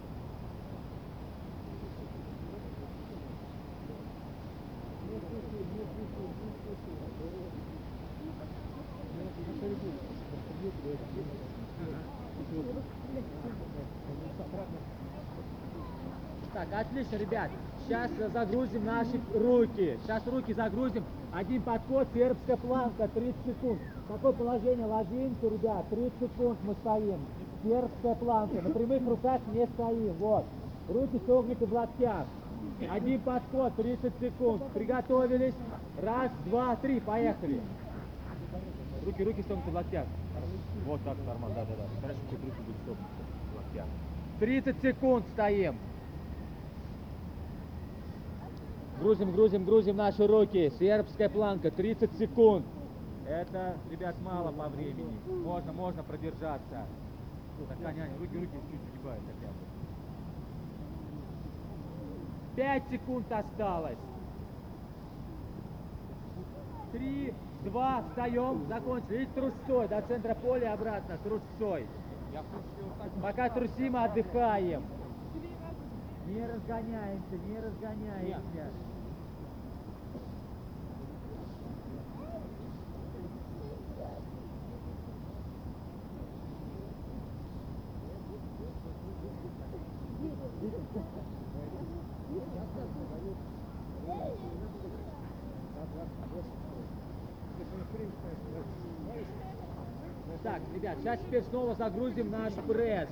Так, 16.54 16.68
отлично, 16.74 17.16
ребят. 17.16 17.50
Сейчас 17.88 18.12
загрузим 18.34 18.84
наши 18.84 19.18
руки. 19.34 19.98
Сейчас 20.04 20.22
руки 20.28 20.54
загрузим. 20.54 21.06
Один 21.34 21.62
подход, 21.62 22.06
сербская 22.14 22.58
планка, 22.58 23.08
30 23.08 23.36
секунд. 23.46 23.80
Какое 24.10 24.34
положение 24.34 24.86
ложимся, 24.86 25.44
ребят? 25.44 25.86
30 25.90 26.12
секунд 26.20 26.58
мы 26.64 26.74
стоим. 26.82 27.20
Сербская 27.64 28.16
планка. 28.16 28.62
На 28.62 28.72
прямых 28.72 29.08
руках 29.08 29.40
не 29.54 29.66
стоим. 29.68 30.14
Вот. 30.20 30.44
Руки 30.90 31.22
согнуты 31.26 31.66
в 31.66 31.74
локтях. 31.74 32.26
Один 32.92 33.22
подход, 33.22 33.74
30 33.78 34.14
секунд. 34.20 34.64
Приготовились. 34.74 35.56
Раз, 36.04 36.32
два, 36.46 36.76
три. 36.76 37.00
Поехали. 37.00 37.62
Руки, 39.06 39.24
руки 39.24 39.42
согнуты 39.44 39.72
в 39.72 39.74
локтях. 39.76 40.06
Вот 40.86 41.00
так, 41.06 41.16
нормально, 41.26 41.56
да, 41.56 41.64
да, 41.64 41.76
да. 41.78 42.02
Хорошо, 42.02 42.20
руки 42.32 42.62
будут 42.66 42.82
согнуты 42.86 43.06
в 43.54 43.56
локтях. 43.56 43.86
30 44.42 44.82
секунд 44.82 45.26
стоим. 45.34 45.78
Грузим, 49.00 49.32
грузим, 49.32 49.64
грузим 49.64 49.96
наши 49.98 50.26
руки. 50.26 50.72
Сербская 50.80 51.30
планка, 51.30 51.70
30 51.70 52.18
секунд. 52.18 52.66
Это, 53.28 53.78
ребят, 53.92 54.16
мало 54.24 54.52
по 54.52 54.70
времени. 54.70 55.20
Можно, 55.28 55.72
можно 55.74 56.04
продержаться. 56.04 56.86
Так, 57.70 57.78
Аня, 57.86 58.04
Аня, 58.04 58.14
руки, 58.20 58.36
руки 58.38 58.58
чуть 58.72 58.82
загибают 58.92 59.22
хотя 59.26 59.52
бы. 59.52 59.58
5 62.56 62.84
секунд 62.90 63.32
осталось. 63.32 63.98
Три, 66.92 67.34
два, 67.66 68.04
встаем, 68.10 68.66
закончили. 68.68 69.24
И 69.24 69.26
трусцой 69.28 69.88
до 69.88 70.02
центра 70.02 70.34
поля 70.34 70.74
обратно, 70.74 71.18
трусцой. 71.24 71.86
Пока 73.22 73.50
трусим, 73.50 73.96
отдыхаем. 73.96 74.84
Не 76.28 76.46
разгоняемся, 76.46 77.38
не 77.48 77.60
разгоняемся. 77.60 78.72
Так, 100.44 100.62
ребят, 100.74 100.98
сейчас 101.00 101.20
теперь 101.22 101.44
снова 101.44 101.76
загрузим 101.76 102.30
наш 102.32 102.54
пресс. 102.68 103.10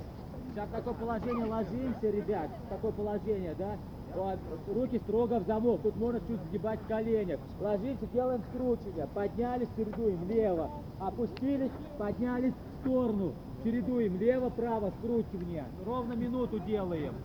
Сейчас 0.56 0.70
такое 0.70 0.94
положение 0.94 1.46
ложимся, 1.48 2.10
ребят, 2.10 2.50
такое 2.70 2.94
положение, 2.94 3.54
да? 3.60 3.76
Вот, 4.16 4.40
Руки 4.74 5.00
строго 5.00 5.42
в 5.42 5.46
замок, 5.48 5.82
тут 5.82 5.98
можно 5.98 6.22
чуть 6.22 6.40
сгибать 6.46 6.80
в. 6.88 7.38
Ложимся, 7.60 8.08
делаем 8.14 8.42
скручивание, 8.54 9.06
поднялись, 9.14 9.68
чередуем, 9.76 10.26
лево. 10.30 10.72
Опустились, 10.98 11.72
поднялись 11.98 12.54
в 12.54 12.80
сторону. 12.80 13.34
Чередуем, 13.66 14.18
лево, 14.18 14.50
право, 14.50 14.94
скручивание. 15.00 15.66
Ровно 15.86 16.14
минуту 16.14 16.60
делаем. 16.60 17.16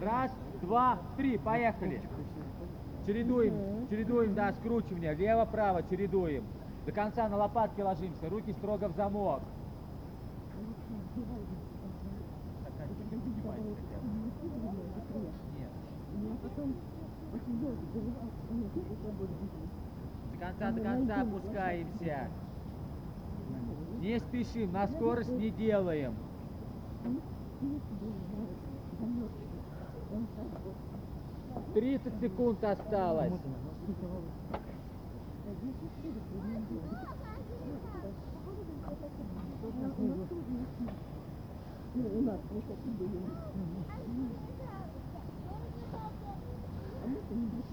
Раз, 0.00 0.32
два, 0.62 1.00
три, 1.18 1.36
поехали. 1.36 2.00
Чередуем, 3.06 3.88
чередуем, 3.90 4.34
да, 4.34 4.54
скручивание. 4.54 5.12
Лево-право 5.12 5.82
чередуем. 5.82 6.44
До 6.86 6.92
конца 6.92 7.28
на 7.28 7.36
лопатки 7.36 7.82
ложимся, 7.82 8.30
руки 8.30 8.52
строго 8.52 8.88
в 8.88 8.96
замок. 8.96 9.42
До 20.32 20.38
конца, 20.38 20.70
до 20.72 20.80
конца 20.82 21.22
опускаемся. 21.22 22.30
Не 24.00 24.18
спешим, 24.18 24.72
на 24.72 24.86
скорость 24.88 25.36
не 25.38 25.50
делаем. 25.50 26.14
Тридцать 31.74 32.20
секунд 32.20 32.64
осталось. 32.64 33.32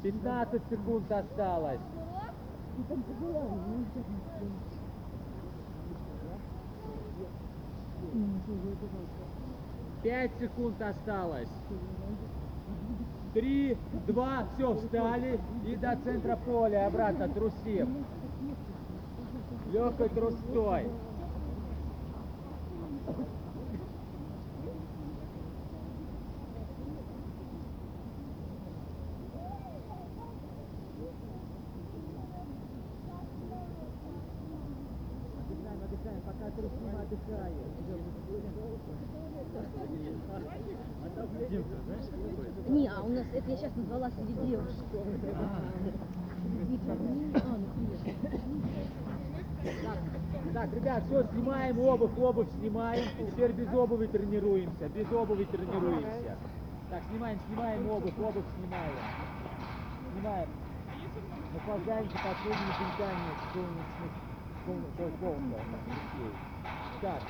Пятнадцать 0.03 0.63
секунд 0.69 1.11
осталось. 1.11 1.81
Пять 10.03 10.31
секунд 10.39 10.81
осталось. 10.81 11.49
Три, 13.33 13.77
два, 14.07 14.45
все, 14.55 14.73
встали 14.75 15.39
и 15.65 15.75
до 15.75 15.97
центра 16.03 16.37
поля 16.37 16.87
обратно 16.87 17.27
трусим. 17.29 18.05
Легкой 19.71 20.09
трустой. 20.09 20.89
Отдыхаем, 35.37 35.81
отдыхаем, 35.83 36.21
пока 36.21 36.49
трусим, 36.51 36.95
отдыхаем. 36.99 37.53
Не, 42.67 42.87
а 42.87 43.01
у 43.01 43.09
нас, 43.09 43.25
это 43.33 43.51
я 43.51 43.57
сейчас 43.57 43.75
назвала 43.75 44.09
среди 44.11 44.33
девушек. 44.33 44.85
Среди 44.91 46.77
парней. 46.79 47.31
А, 47.35 47.57
ну, 47.57 47.65
конечно. 47.75 48.13
Так, 49.63 49.97
так, 50.57 50.73
ребят, 50.73 51.03
все, 51.05 51.23
снимаем 51.33 51.79
обувь, 51.79 52.17
обувь 52.17 52.47
снимаем. 52.59 53.05
Теперь 53.31 53.51
без 53.51 53.71
обуви 53.73 54.07
тренируемся, 54.07 54.89
без 54.89 55.11
обуви 55.11 55.43
тренируемся. 55.43 56.35
Так, 56.89 57.03
снимаем, 57.11 57.37
снимаем 57.47 57.89
обувь, 57.91 58.17
обувь 58.17 58.45
снимаем. 58.57 58.93
Снимаем. 60.13 60.49
Наслаждаемся 61.53 62.17
последними 62.17 62.73
деньками 62.79 63.29
солнечных 64.65 65.19
солнца. 65.19 65.59
Так, 67.01 67.21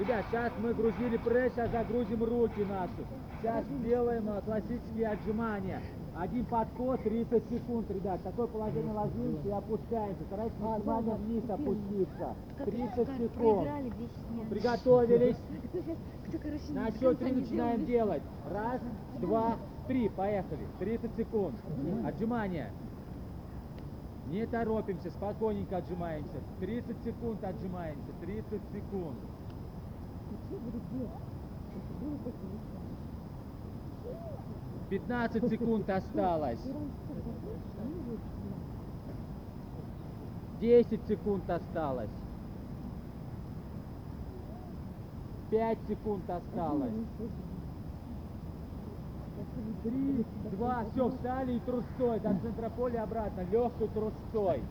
ребят, 0.00 0.24
сейчас 0.30 0.52
мы 0.60 0.74
грузили 0.74 1.16
пресс, 1.18 1.52
сейчас 1.52 1.70
загрузим 1.70 2.24
руки 2.24 2.64
наши. 2.64 3.06
Сейчас 3.40 3.64
сделаем 3.66 4.28
э, 4.30 4.40
классические 4.42 5.08
отжимания. 5.10 5.80
Один 6.18 6.44
подход, 6.46 7.00
30 7.04 7.48
секунд, 7.48 7.88
ребят. 7.92 8.20
Такое 8.24 8.48
положение 8.48 8.92
ложимся 8.92 9.46
и 9.46 9.50
опускаемся. 9.52 10.24
Старайтесь 10.24 10.58
максимально 10.58 11.14
вниз 11.14 11.48
опуститься. 11.48 12.34
Как- 12.56 12.66
30 12.66 13.06
как 13.06 13.16
секунд. 13.16 13.30
проиграли 13.34 13.90
10 13.90 14.30
нет. 14.32 14.48
Приготовились. 14.48 15.36
На 16.70 16.90
счет 16.90 17.18
три 17.20 17.32
начинаем 17.32 17.86
делать. 17.86 18.22
Раз, 18.50 18.80
два, 19.20 19.58
три. 19.86 20.08
Поехали. 20.08 20.66
30 20.80 21.14
секунд. 21.16 21.54
Отжимания. 22.04 22.72
Не 24.26 24.44
торопимся, 24.46 25.10
спокойненько 25.10 25.76
отжимаемся. 25.76 26.40
30 26.58 26.96
секунд 27.04 27.44
отжимаемся. 27.44 28.10
30 28.20 28.60
секунд. 28.72 29.18
15 34.90 35.50
секунд 35.50 35.90
осталось. 35.90 36.60
10 40.60 41.06
секунд 41.06 41.50
осталось. 41.50 42.10
5 45.50 45.78
секунд 45.88 46.30
осталось. 46.30 46.92
Три, 49.82 50.26
два, 50.50 50.84
все, 50.92 51.08
встали 51.08 51.54
и 51.54 51.60
трустой, 51.60 52.20
до 52.20 52.34
центра 52.40 52.70
поля 52.70 53.04
обратно, 53.04 53.42
легкой 53.52 53.88
трустой. 53.88 54.62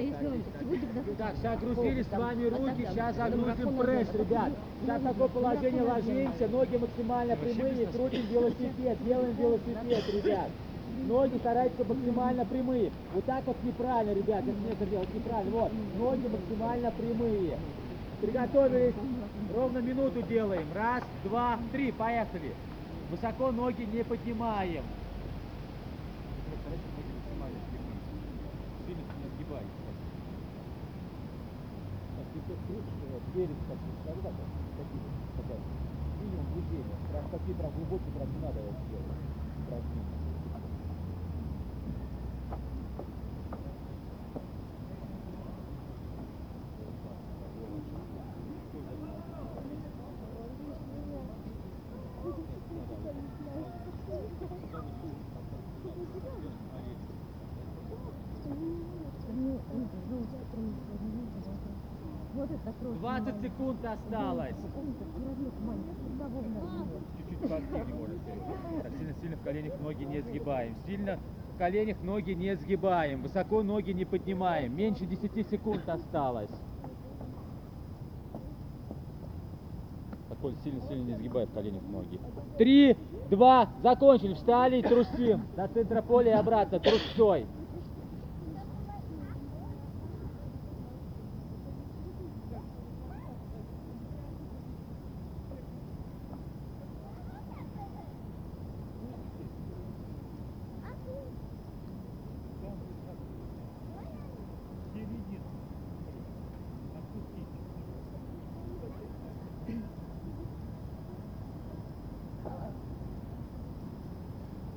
если 0.00 0.26
он 0.26 0.42
будет 0.64 0.94
достаточно? 0.94 1.14
Так, 1.18 1.29
сейчас 1.40 1.58
грузили 1.58 2.02
с 2.02 2.10
вами 2.10 2.44
руки, 2.48 2.86
сейчас 2.90 3.16
загрузим 3.16 3.78
пресс, 3.78 4.14
ребят. 4.14 4.52
Сейчас 4.82 5.02
такое 5.02 5.28
положение 5.28 5.82
ложимся, 5.82 6.48
ноги 6.48 6.76
максимально 6.76 7.36
прямые, 7.36 7.86
крутим 7.86 8.26
велосипед, 8.26 8.98
делаем 9.04 9.36
велосипед, 9.36 10.04
ребят. 10.14 10.50
Ноги 11.06 11.38
старайтесь 11.38 11.78
максимально 11.88 12.44
прямые. 12.44 12.92
Вот 13.14 13.24
так 13.24 13.46
вот 13.46 13.56
неправильно, 13.64 14.12
ребят, 14.12 14.42
это 14.42 14.50
не 14.50 14.70
это 14.70 14.86
делать 14.86 15.14
неправильно. 15.14 15.50
Вот, 15.50 15.72
ноги 15.98 16.28
максимально 16.28 16.90
прямые. 16.90 17.56
Приготовились, 18.20 18.94
ровно 19.56 19.78
минуту 19.78 20.20
делаем. 20.22 20.66
Раз, 20.74 21.02
два, 21.24 21.58
три, 21.72 21.90
поехали. 21.90 22.52
Высоко 23.10 23.50
ноги 23.50 23.88
не 23.90 24.04
поднимаем. 24.04 24.82
Сильно 28.86 29.00
не 29.00 29.36
сгибайтесь. 29.36 29.80
Так, 32.50 32.58
ты 32.66 32.74
тут 32.74 32.82
крутишь, 32.82 33.10
вот, 33.12 33.22
перед 33.32 33.58
таким, 33.68 33.94
скажи 34.02 34.20
так, 34.22 34.32
вот, 34.34 34.48
такие, 34.74 35.02
такая, 35.38 35.60
минимум 36.18 36.46
движения. 36.50 36.98
Прям 37.12 37.24
такие, 37.30 37.54
прям 37.54 37.70
глубокие, 37.78 38.10
прям 38.10 38.26
не 38.26 38.40
надо 38.42 38.58
вот 38.58 38.74
делать. 38.90 39.06
Упражнения. 39.62 40.20
Вот 62.32 62.50
это 62.50 62.72
просто. 62.72 62.99
20 63.18 63.42
секунд 63.42 63.84
осталось. 63.84 64.54
Чуть-чуть 67.16 67.48
поактивнее 67.48 67.94
можно 67.94 68.14
сделать. 68.14 68.82
Так 68.82 68.92
сильно-сильно 68.98 69.36
в 69.36 69.42
коленях 69.42 69.80
ноги 69.80 70.04
не 70.04 70.20
сгибаем. 70.20 70.76
Сильно 70.86 71.18
в 71.54 71.58
коленях 71.58 72.02
ноги 72.02 72.32
не 72.32 72.54
сгибаем. 72.56 73.22
Высоко 73.22 73.62
ноги 73.62 73.90
не 73.90 74.04
поднимаем. 74.04 74.76
Меньше 74.76 75.06
10 75.06 75.48
секунд 75.48 75.88
осталось. 75.88 76.50
Поль 80.40 80.56
сильно-сильно 80.64 81.02
не 81.02 81.14
сгибай 81.16 81.44
в 81.44 81.52
коленях 81.52 81.82
ноги. 81.82 82.18
Три, 82.56 82.96
два, 83.28 83.68
закончили, 83.82 84.32
встали 84.32 84.78
и 84.78 84.82
трусим. 84.82 85.42
До 85.54 85.68
центра 85.68 86.00
поля 86.00 86.30
и 86.30 86.34
обратно, 86.34 86.80
трусцой. 86.80 87.46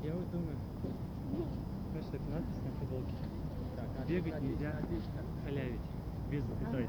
Я 0.04 0.12
вот 0.12 0.30
думаю, 0.32 0.58
знаешь, 1.92 2.08
так 2.12 2.20
надпись 2.30 2.62
на 2.62 2.72
футболке. 2.78 3.16
Бегать 4.06 4.42
нельзя, 4.42 4.74
халявить. 5.46 5.80
Без 6.30 6.44
запятой. 6.44 6.88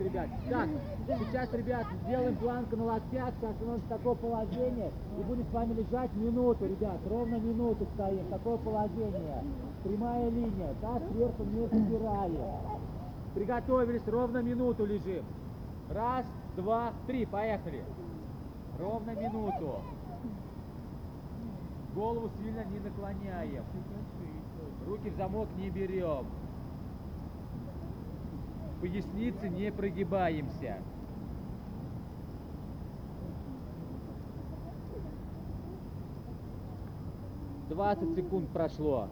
Gut, 0.00 0.06
ребят. 0.06 0.28
Так, 0.48 0.68
сейчас, 1.18 1.52
ребят, 1.52 1.86
сделаем 2.04 2.36
планку 2.36 2.76
на 2.76 2.84
локтях, 2.84 3.32
нас 3.42 3.80
такое 3.88 4.14
положение, 4.14 4.90
и 5.18 5.22
будем 5.22 5.44
с 5.44 5.52
вами 5.52 5.74
лежать 5.74 6.14
минуту, 6.14 6.66
ребят, 6.66 6.98
ровно 7.08 7.36
минуту 7.36 7.86
стоим, 7.94 8.26
такое 8.28 8.56
положение. 8.58 9.44
Прямая 9.84 10.30
линия, 10.30 10.74
так, 10.80 11.02
сверху 11.12 11.44
не 11.44 11.66
забираем. 11.66 12.36
Приготовились, 13.34 14.06
ровно 14.06 14.38
минуту 14.42 14.84
лежим. 14.84 15.24
Раз, 15.90 16.24
два, 16.56 16.92
три, 17.06 17.26
поехали. 17.26 17.84
Ровно 18.78 19.10
минуту. 19.10 19.76
Голову 21.94 22.30
сильно 22.38 22.64
не 22.64 22.78
наклоняем. 22.80 23.64
Руки 24.86 25.10
в 25.10 25.16
замок 25.16 25.48
не 25.58 25.70
берем. 25.70 26.26
Поясницы 28.80 29.48
не 29.48 29.70
прогибаемся. 29.70 30.78
Двадцать 37.68 38.14
секунд 38.14 38.48
прошло. 38.50 39.08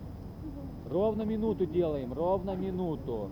Ровно 0.88 1.22
минуту 1.22 1.66
делаем, 1.66 2.12
ровно 2.14 2.56
минуту. 2.56 3.30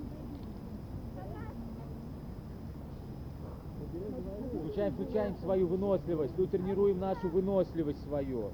Включаем, 4.61 4.93
включаем 4.93 5.37
свою 5.37 5.67
выносливость. 5.67 6.37
Тут 6.37 6.51
тренируем 6.51 6.99
нашу 6.99 7.29
выносливость 7.31 8.03
свою. 8.03 8.51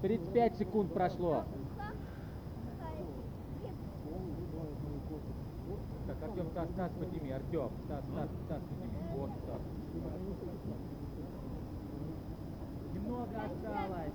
35 0.00 0.56
секунд 0.56 0.94
прошло. 0.94 1.44
Так, 6.06 6.19
Артем, 6.30 6.46
Стас, 6.50 6.68
Стас, 6.70 6.90
подними, 6.92 7.32
Артем, 7.32 7.70
Стас, 7.86 8.04
Стас, 8.04 8.28
Стас, 8.46 8.62
подними. 8.62 8.90
Вот 9.16 9.30
так. 9.46 9.60
Немного 12.94 13.24
осталось. 13.24 14.12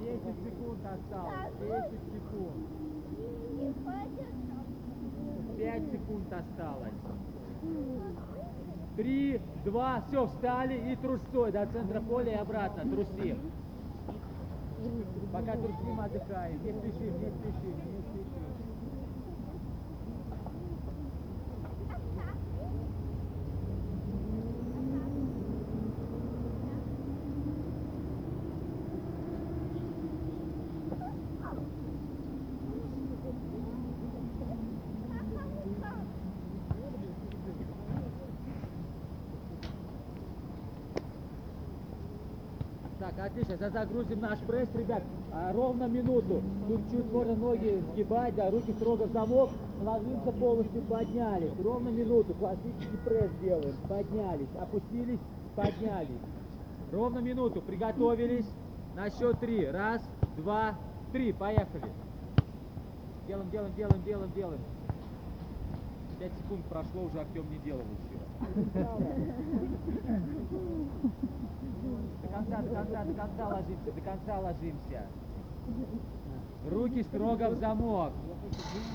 10 0.00 0.20
секунд 0.44 0.80
осталось. 0.84 1.54
10 1.60 2.00
секунд. 2.12 2.66
5 5.56 5.92
секунд 5.92 6.32
осталось. 6.32 6.94
Три, 8.96 9.40
два, 9.64 10.02
все, 10.08 10.26
встали 10.26 10.92
и 10.92 10.96
трусцой 10.96 11.52
до 11.52 11.66
центра 11.66 12.00
поля 12.00 12.32
и 12.32 12.34
обратно, 12.34 12.82
трусим. 12.82 13.38
Пока 15.32 15.52
трусим, 15.52 16.00
отдыхаем. 16.00 16.62
Не 16.64 16.72
спешим, 16.72 17.20
не 17.20 17.30
спешим, 17.30 17.76
не 17.76 18.02
спешим. 18.02 18.52
Так, 43.16 43.21
отлично, 43.32 43.56
сейчас 43.56 43.72
загрузим 43.72 44.20
наш 44.20 44.38
пресс, 44.40 44.68
ребят, 44.74 45.02
а, 45.32 45.52
ровно 45.52 45.84
минуту. 45.84 46.42
Тут 46.68 46.80
чуть 46.90 47.10
можно 47.10 47.34
ноги 47.34 47.82
сгибать, 47.92 48.34
да, 48.34 48.50
руки 48.50 48.72
строго 48.72 49.04
в 49.04 49.12
замок, 49.12 49.50
ложимся 49.82 50.32
полностью, 50.32 50.82
поднялись. 50.82 51.52
Ровно 51.62 51.88
минуту, 51.88 52.34
классический 52.34 52.96
пресс 53.04 53.30
делаем, 53.40 53.74
поднялись, 53.88 54.48
опустились, 54.60 55.20
поднялись. 55.56 56.20
Ровно 56.92 57.20
минуту, 57.20 57.62
приготовились, 57.62 58.46
на 58.94 59.10
счет 59.10 59.40
три. 59.40 59.66
Раз, 59.66 60.02
два, 60.36 60.74
три, 61.12 61.32
поехали. 61.32 61.90
Делаем, 63.26 63.50
делаем, 63.50 63.74
делаем, 63.74 64.02
делаем, 64.04 64.32
делаем. 64.32 64.60
Пять 66.18 66.32
секунд 66.34 66.64
прошло, 66.66 67.04
уже 67.04 67.18
Артем 67.18 67.50
не 67.50 67.58
делал. 67.64 67.82
До 72.22 72.28
конца, 72.28 72.62
до 72.62 72.68
конца, 72.74 73.04
до 73.04 73.14
конца 73.14 73.48
ложимся, 73.48 73.92
до 73.94 74.00
конца 74.00 74.40
ложимся. 74.40 75.06
Руки 76.70 77.02
строго 77.02 77.50
в 77.50 77.54
замок. 77.56 78.12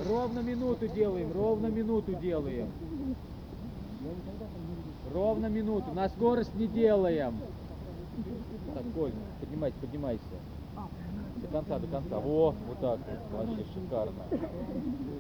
Ровно 0.08 0.40
минуту 0.40 0.88
делаем, 0.88 1.32
ровно 1.34 1.68
минуту 1.68 2.14
делаем. 2.16 2.70
Ровно 5.14 5.48
минуту. 5.48 5.94
На 5.94 6.10
скорость 6.10 6.54
не 6.56 6.68
делаем. 6.68 7.36
Так, 8.74 8.84
Коль, 8.94 9.12
поднимайся, 9.40 9.78
поднимайся. 9.80 10.24
До 11.42 11.48
конца, 11.48 11.80
до 11.80 11.88
конца. 11.88 12.20
Во, 12.20 12.54
вот 12.68 12.80
так 12.80 13.00
вот. 13.32 13.48
Вообще 13.48 13.66
шикарно. 13.74 14.24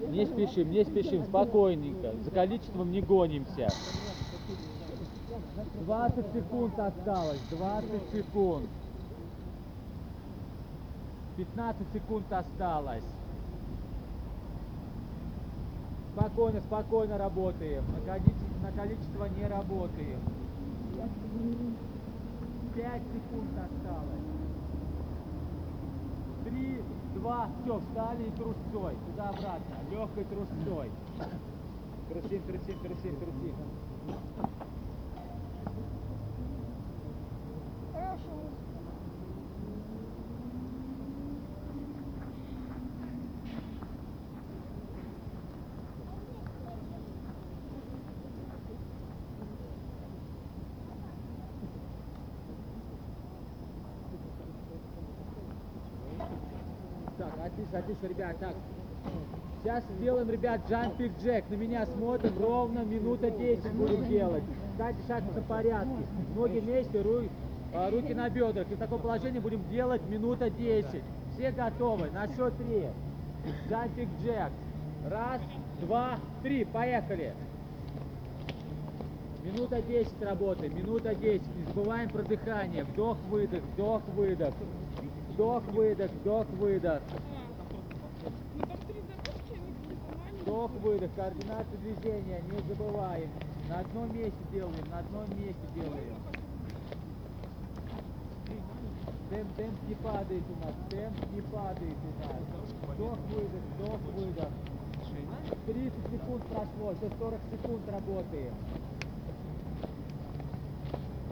Не 0.09 0.25
спешим, 0.25 0.71
не 0.71 0.83
спешим, 0.83 1.23
спокойненько. 1.25 2.13
За 2.23 2.31
количеством 2.31 2.91
не 2.91 3.01
гонимся. 3.01 3.69
20 5.81 6.33
секунд 6.33 6.79
осталось, 6.79 7.41
20 7.51 8.11
секунд. 8.11 8.69
15 11.37 11.87
секунд 11.93 12.33
осталось. 12.33 13.03
Спокойно, 16.15 16.61
спокойно 16.61 17.17
работаем. 17.19 17.83
На 17.93 18.01
количество, 18.01 18.47
на 18.63 18.71
количество 18.71 19.25
не 19.25 19.47
работаем. 19.47 20.19
5 22.73 23.01
секунд 23.03 23.51
осталось. 23.55 24.27
3, 26.45 26.81
2, 27.15 27.49
все, 27.61 27.79
встали 27.79 28.23
и 28.23 28.31
трусцой. 28.31 28.95
Туда-обратно, 29.11 29.75
легкой 29.91 30.23
трусцой. 30.25 30.91
Трусим, 32.09 32.41
трусим, 32.43 32.79
трусим, 32.79 33.15
трусим. 33.17 34.57
Отлично, 57.48 57.80
отлично, 57.80 58.08
ребят, 58.08 58.39
так. 58.39 58.56
Сейчас 59.63 59.84
сделаем, 59.98 60.30
ребят, 60.30 60.62
jumping 60.69 61.12
jack. 61.19 61.49
На 61.50 61.56
меня 61.56 61.86
смотрим, 61.86 62.38
ровно 62.39 62.80
минута 62.86 63.32
10 63.32 63.72
будем 63.74 64.06
делать. 64.06 64.43
Кстати, 64.72 64.98
шаг 65.08 65.24
по 65.34 65.41
порядке. 65.41 66.06
Ноги 66.36 66.60
вместе, 66.60 67.00
ру- 67.00 67.28
а, 67.28 67.46
руки 67.73 68.13
на 68.13 68.30
бедрах. 68.30 68.69
И 68.71 68.75
в 68.75 68.80
таком 68.80 69.01
положении 69.01 69.39
будем 69.39 69.67
делать 69.69 70.01
минута 70.10 70.49
10. 70.49 71.01
Все 71.34 71.51
готовы? 71.51 72.10
На 72.12 72.27
счет 72.27 72.53
три. 72.58 72.88
Jumping 73.69 74.10
jack. 74.21 74.51
Раз, 75.10 75.41
два, 75.82 76.17
три. 76.43 76.65
Поехали. 76.65 77.34
Минута 79.43 79.82
10 79.82 80.21
работаем, 80.21 80.75
минута 80.75 81.15
10. 81.15 81.41
Не 81.56 81.63
забываем 81.67 82.10
про 82.10 82.21
дыхание. 82.23 82.84
Вдох-выдох, 82.84 83.63
вдох-выдох. 83.73 84.53
Вдох-выдох, 85.30 86.12
вдох-выдох. 86.12 87.01
Вдох-выдох, 90.41 91.10
координация 91.15 91.77
движения, 91.77 92.41
не 92.51 92.75
забываем. 92.75 93.30
На 93.69 93.80
одном 93.80 94.17
месте 94.17 94.38
делаем, 94.51 94.86
на 94.89 94.99
одном 94.99 95.30
месте 95.39 95.67
делаем. 95.75 96.26
Темп, 99.29 99.55
темп 99.57 99.77
не 99.89 99.95
падает 99.95 100.43
у 100.49 100.65
нас, 100.65 100.75
темп 100.89 101.17
не 101.33 101.41
падает 101.41 101.97
у 102.03 102.11
нас. 102.19 102.95
Вдох, 102.95 103.17
выдох, 103.29 103.63
вдох, 103.75 103.99
выдох. 104.15 104.49
30 105.65 105.91
секунд 106.11 106.43
прошло, 106.45 106.91
еще 106.91 107.11
40 107.19 107.39
секунд 107.51 107.81
работаем. 107.89 108.53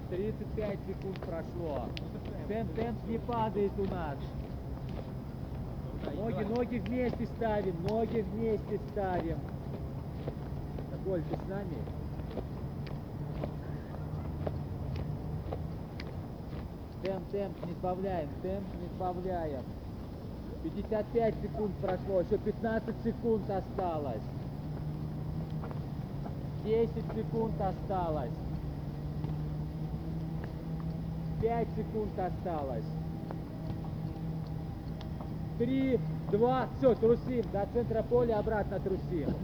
35 0.10 0.80
секунд 0.88 1.20
прошло. 1.22 1.86
Темп, 2.50 2.76
темп 2.76 3.08
не 3.08 3.18
падает 3.18 3.72
у 3.78 3.86
нас. 3.86 4.18
Ноги, 6.16 6.44
ноги 6.44 6.78
вместе 6.80 7.26
ставим, 7.38 7.76
ноги 7.90 8.26
вместе 8.34 8.80
ставим. 8.92 9.38
Так, 10.92 11.00
Оль, 11.08 11.24
ты 11.24 11.36
с 11.36 11.50
нами? 11.50 11.78
Темп, 17.06 17.32
темп 17.32 17.66
не 17.68 17.74
сбавляем, 17.74 18.30
темп 18.42 18.66
не 18.82 18.88
сбавляем. 18.96 19.64
55 20.64 21.36
секунд 21.44 21.72
прошло, 21.80 22.22
еще 22.22 22.40
15 22.40 22.96
секунд 23.04 23.48
осталось. 23.48 24.24
10 26.64 26.90
секунд 27.16 27.62
осталось. 27.62 28.32
5 31.42 31.68
секунд 31.78 32.20
осталось. 32.20 32.86
Три, 35.60 36.00
два, 36.32 36.68
все, 36.78 36.96
трусим. 36.96 37.46
До 37.54 37.68
центра 37.72 38.02
поля 38.02 38.40
обратно 38.40 38.80
трусим. 38.80 39.36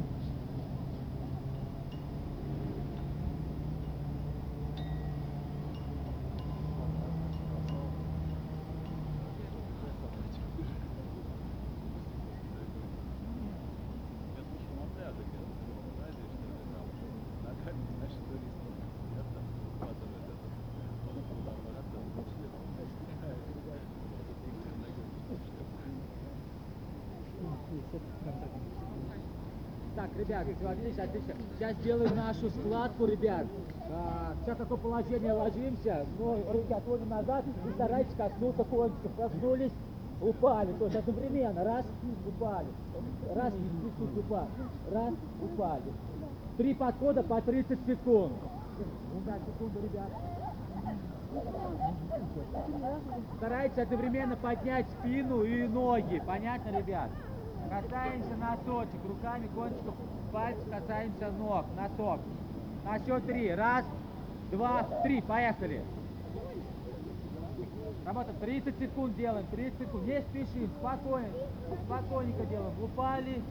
Ребят, 30.22 30.42
отлично, 30.42 31.04
отлично. 31.04 31.34
Сейчас 31.58 31.76
делаем 31.78 32.16
нашу 32.16 32.50
складку, 32.50 33.06
ребят. 33.06 33.46
Сейчас 34.44 34.58
такое 34.58 34.78
положение 34.78 35.34
ложимся, 35.34 36.06
но 36.18 36.38
руки 36.52 36.74
отводим 36.74 37.10
назад 37.10 37.44
и 37.48 37.72
старайтесь 37.74 38.14
коснуться 38.16 38.64
кончиков. 38.64 39.12
Коснулись, 39.18 39.74
упали. 40.22 40.74
То 40.74 40.86
есть 40.86 40.96
одновременно. 40.98 41.64
Раз, 41.64 41.86
упали. 42.28 42.68
Раз, 43.36 43.54
упали. 44.18 44.48
Раз, 44.92 45.14
упали. 45.42 45.94
Три 46.58 46.74
подхода 46.74 47.24
по 47.24 47.42
30 47.42 47.80
секунд. 47.86 48.34
Ну 49.14 49.22
да, 49.26 49.38
секунду, 49.40 49.80
ребят. 49.82 50.10
Старайтесь 53.38 53.78
одновременно 53.78 54.36
поднять 54.36 54.86
спину 55.00 55.44
и 55.44 55.68
ноги. 55.68 56.22
Понятно, 56.26 56.78
ребят? 56.78 57.10
Касаемся 57.72 58.36
носочек, 58.36 59.00
руками 59.08 59.48
кончиков 59.56 59.96
пальцев 60.34 60.70
касаемся 60.70 61.32
ног, 61.40 61.66
носок. 61.78 62.20
На 62.84 63.00
счет 63.00 63.26
три. 63.26 63.54
Раз, 63.54 63.86
два, 64.52 64.84
три. 65.04 65.22
Поехали. 65.22 65.82
Работаем. 68.06 68.36
30 68.42 68.78
секунд 68.78 69.16
делаем, 69.16 69.46
30 69.52 69.80
секунд. 69.80 70.06
Не 70.06 70.22
спешим, 70.22 70.70
спокойно, 70.80 71.30
спокойненько 71.86 72.46
делаем. 72.46 72.74
Упали, 72.84 73.42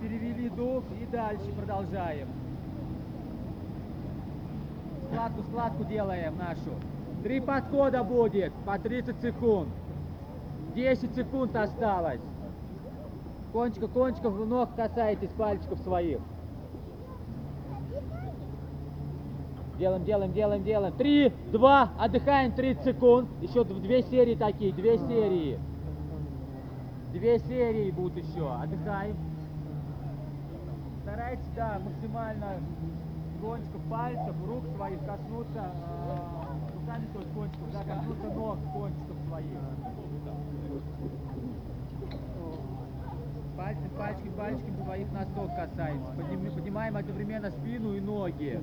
перевели 0.00 0.48
дух 0.48 0.82
и 1.00 1.06
дальше 1.06 1.52
продолжаем. 1.52 2.26
Складку, 5.04 5.42
складку 5.42 5.84
делаем 5.84 6.36
нашу. 6.36 6.74
Три 7.22 7.40
подхода 7.40 8.02
будет 8.02 8.52
по 8.64 8.76
30 8.76 9.20
секунд. 9.20 9.68
10 10.74 11.14
секунд 11.14 11.54
осталось. 11.54 12.20
Кончика, 13.56 13.88
кончиков 13.88 14.34
ног 14.46 14.74
касаетесь 14.76 15.30
пальчиков 15.30 15.78
своих. 15.78 16.20
Делаем, 19.78 20.04
делаем, 20.04 20.32
делаем, 20.34 20.62
делаем. 20.62 20.92
Три, 20.92 21.30
два, 21.52 21.90
отдыхаем 21.98 22.52
30 22.52 22.84
секунд. 22.84 23.30
Еще 23.40 23.64
две 23.64 24.02
серии 24.02 24.34
такие, 24.34 24.74
две 24.74 24.98
серии. 24.98 25.58
Две 27.14 27.38
серии 27.38 27.90
будут 27.92 28.22
еще. 28.22 28.46
Отдыхаем. 28.46 29.16
Старайтесь, 31.00 31.48
да, 31.56 31.80
максимально 31.82 32.60
кончиков 33.40 33.80
пальцев, 33.88 34.34
рук 34.46 34.64
своих 34.76 35.00
коснуться, 35.06 35.64
э, 35.64 36.78
руками 36.78 37.06
то 37.10 37.20
есть 37.20 37.32
кончиков, 37.32 37.72
да, 37.72 37.94
коснуться 37.94 38.30
ног 38.34 38.58
кончиков 38.74 39.16
своих. 39.30 39.58
Пальчики, 43.96 44.28
пальчиками 44.36 44.82
своих 44.84 45.12
носок 45.12 45.50
касаемся. 45.56 46.12
Подним- 46.12 46.54
поднимаем 46.54 46.96
одновременно 46.96 47.50
спину 47.50 47.94
и 47.94 48.00
ноги. 48.00 48.60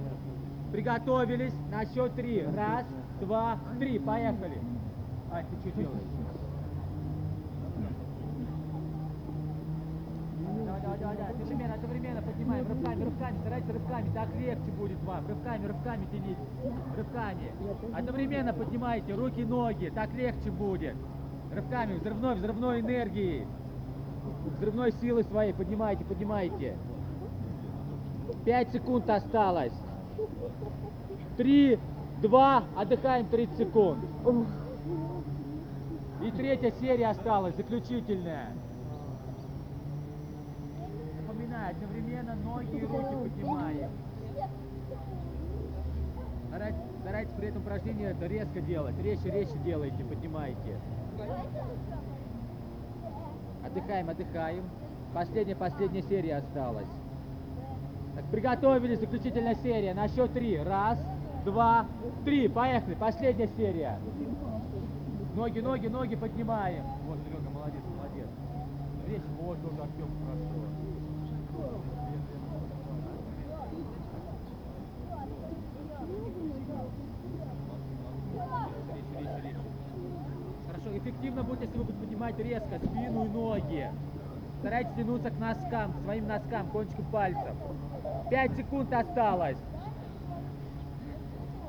Приготовились 0.72 1.54
на 1.72 1.86
счет 1.86 2.14
три. 2.16 2.44
Раз, 2.56 2.86
два, 3.20 3.58
три. 3.80 4.00
Поехали. 4.00 4.60
Ань, 5.32 5.46
ты 5.48 5.70
что 5.70 5.78
делаешь? 5.78 6.02
Одновременно, 11.34 11.74
одновременно 11.74 12.22
поднимаем. 12.22 12.68
Рывками, 12.68 13.04
рывками. 13.04 13.38
Старайтесь 13.40 13.70
рывками. 13.70 14.10
Так 14.14 14.36
легче 14.36 14.72
будет 14.78 15.04
вам. 15.04 15.28
Рывками, 15.28 15.66
рывками 15.66 16.06
тяните. 16.12 16.38
Рывками. 16.98 17.52
Одновременно 17.96 18.54
поднимайте 18.54 19.14
руки, 19.16 19.44
ноги. 19.44 19.92
Так 19.94 20.14
легче 20.14 20.52
будет. 20.52 20.96
Рывками, 21.52 21.96
взрывной, 21.96 22.36
взрывной 22.36 22.82
энергии. 22.82 23.48
Взрывной 24.46 24.92
силы 24.94 25.24
своей. 25.24 25.54
Поднимайте, 25.54 26.04
поднимайте. 26.04 26.78
Пять 28.46 28.72
секунд 28.72 29.10
осталось. 29.10 29.74
Три, 31.38 31.80
два, 32.22 32.64
отдыхаем 32.76 33.28
30 33.28 33.58
секунд. 33.58 34.00
И 36.22 36.32
третья 36.32 36.72
серия 36.80 37.08
осталась, 37.08 37.56
заключительная. 37.56 38.54
Напоминаю, 41.22 41.76
одновременно 41.76 42.36
ноги 42.36 42.78
и 42.78 42.86
руки 42.86 43.30
поднимаем. 43.30 43.92
Старайтесь, 46.48 46.80
старайтесь 47.02 47.34
при 47.36 47.48
этом 47.48 47.62
упражнении 47.62 48.06
это 48.06 48.28
резко 48.28 48.62
делать. 48.62 48.96
Резче, 49.04 49.32
резче 49.32 49.58
делайте, 49.66 50.04
поднимайте. 50.04 50.78
Отдыхаем, 53.74 54.08
отдыхаем. 54.08 54.64
Последняя, 55.16 55.56
последняя 55.56 56.04
серия 56.04 56.36
осталась. 56.38 56.88
Так, 58.14 58.24
приготовились, 58.26 59.00
заключительная 59.00 59.56
серия. 59.56 59.96
На 59.96 60.08
счет 60.10 60.32
три. 60.32 60.60
Раз, 60.60 61.00
два, 61.44 61.88
три. 62.24 62.48
Поехали. 62.48 62.94
Последняя 62.94 63.48
серия. 63.58 63.98
Ноги, 65.36 65.60
ноги, 65.60 65.88
ноги 65.88 66.16
поднимаем. 66.16 66.84
Вот, 67.08 67.18
Серега, 67.26 67.50
молодец, 67.50 67.82
молодец. 67.98 68.28
Речь, 69.08 69.24
вот, 69.42 69.60
тоже 69.64 69.82
Артем, 69.82 70.08
хорошо. 70.24 70.54
Речь, 78.94 79.26
речь, 79.26 79.44
речь. 79.44 79.53
Эффективно 81.04 81.44
будет, 81.44 81.62
если 81.62 81.78
вы 81.78 81.84
будете 81.84 82.00
поднимать 82.00 82.40
резко 82.40 82.78
спину 82.78 83.26
и 83.26 83.28
ноги. 83.28 83.90
Старайтесь 84.60 84.94
тянуться 84.96 85.32
к 85.32 85.38
носкам, 85.38 85.92
к 85.92 86.02
своим 86.04 86.28
носкам, 86.28 86.68
кончиком 86.70 87.04
пальцев. 87.12 87.52
Пять 88.30 88.56
секунд 88.56 88.94
осталось. 88.94 89.58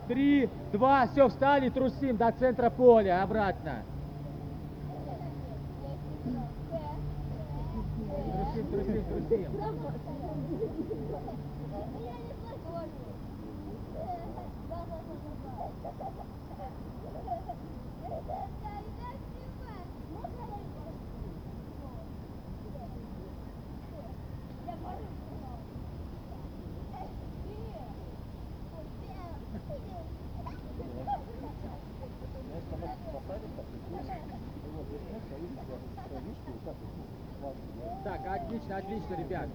Три, 0.06 0.48
два, 0.70 1.08
все, 1.08 1.28
встали, 1.28 1.68
трусим 1.68 2.16
до 2.16 2.30
центра 2.30 2.70
поля, 2.70 3.24
обратно. 3.24 3.82
Трусим, 8.54 8.66
трусим, 8.66 9.04
трусим. 9.04 9.46
Отлично, 18.14 18.73
отлично, 39.04 39.22
ребят. 39.22 39.48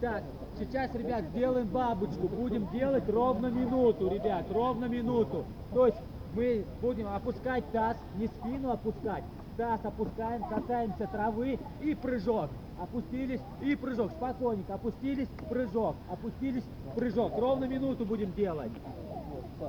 Так, 0.00 0.22
сейчас, 0.58 0.94
ребят, 0.94 1.24
сделаем 1.30 1.68
бабочку. 1.68 2.28
Будем 2.28 2.68
делать 2.70 3.08
ровно 3.08 3.46
минуту, 3.46 4.08
ребят, 4.08 4.46
ровно 4.50 4.86
минуту. 4.86 5.44
То 5.72 5.86
есть 5.86 5.98
мы 6.34 6.64
будем 6.80 7.08
опускать 7.08 7.64
таз, 7.72 7.96
не 8.16 8.26
спину 8.26 8.70
опускать. 8.70 9.24
Таз 9.56 9.80
опускаем, 9.84 10.44
касаемся 10.48 11.06
травы 11.06 11.58
и 11.80 11.94
прыжок. 11.94 12.50
Опустились 12.78 13.40
и 13.62 13.74
прыжок. 13.74 14.10
Спокойненько. 14.10 14.74
Опустились, 14.74 15.28
прыжок. 15.48 15.96
Опустились, 16.10 16.64
прыжок. 16.94 17.32
Ровно 17.38 17.64
минуту 17.64 18.04
будем 18.04 18.32
делать. 18.34 18.72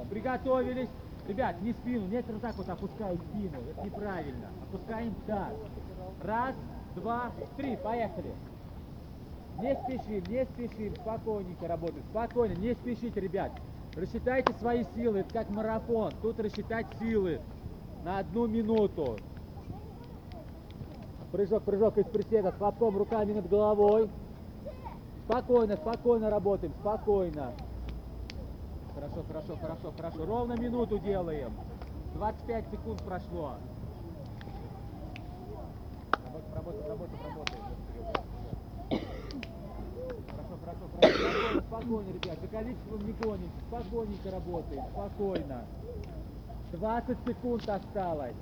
Приготовились. 0.10 0.90
Ребят, 1.26 1.62
не 1.62 1.74
спину, 1.74 2.08
некоторые 2.08 2.42
так 2.42 2.56
вот 2.56 2.70
опускают 2.70 3.22
спину. 3.22 3.58
Это 3.70 3.86
неправильно. 3.86 4.48
Опускаем 4.70 5.14
таз. 5.26 5.54
Раз, 6.24 6.56
два, 6.96 7.32
три. 7.56 7.78
Поехали. 7.78 8.34
Не 9.60 9.76
спешим, 9.76 10.24
не 10.30 10.46
спешим, 10.46 10.96
спокойненько 10.98 11.68
работаем, 11.68 12.04
спокойно, 12.12 12.54
не 12.54 12.74
спешите, 12.76 13.20
ребят. 13.20 13.52
Рассчитайте 13.96 14.54
свои 14.54 14.84
силы, 14.96 15.20
это 15.20 15.34
как 15.34 15.50
марафон. 15.50 16.14
Тут 16.22 16.40
рассчитать 16.40 16.86
силы 17.00 17.42
на 18.04 18.20
одну 18.20 18.46
минуту. 18.48 19.18
Прыжок, 21.32 21.64
прыжок 21.64 21.98
из 21.98 22.06
приседа, 22.06 22.52
с 22.52 22.56
хлопком 22.56 22.96
руками 22.98 23.34
над 23.34 23.50
головой. 23.50 24.10
Спокойно, 25.26 25.76
спокойно 25.76 26.30
работаем, 26.30 26.74
спокойно. 26.80 27.54
Хорошо, 28.94 29.24
хорошо, 29.28 29.58
хорошо, 29.60 29.94
хорошо. 29.98 30.26
Ровно 30.26 30.54
минуту 30.54 31.00
делаем. 31.00 31.52
25 32.14 32.70
секунд 32.72 33.04
прошло. 33.04 33.56
Работаем, 36.56 36.88
работаем, 36.88 37.20
работаем. 37.28 37.64
Хорошо, 40.32 40.58
хорошо, 40.58 40.58
хорошо. 40.64 40.87
Спокойно, 40.98 41.62
спокойно, 41.62 42.08
ребят. 42.10 42.40
За 42.42 42.48
количеством 42.48 43.06
не 43.06 43.14
гонимся. 43.14 43.60
Спокойненько 43.70 44.32
работаем. 44.32 44.84
Спокойно. 44.92 45.66
20 46.72 47.18
секунд 47.28 47.70
осталось. 47.70 48.36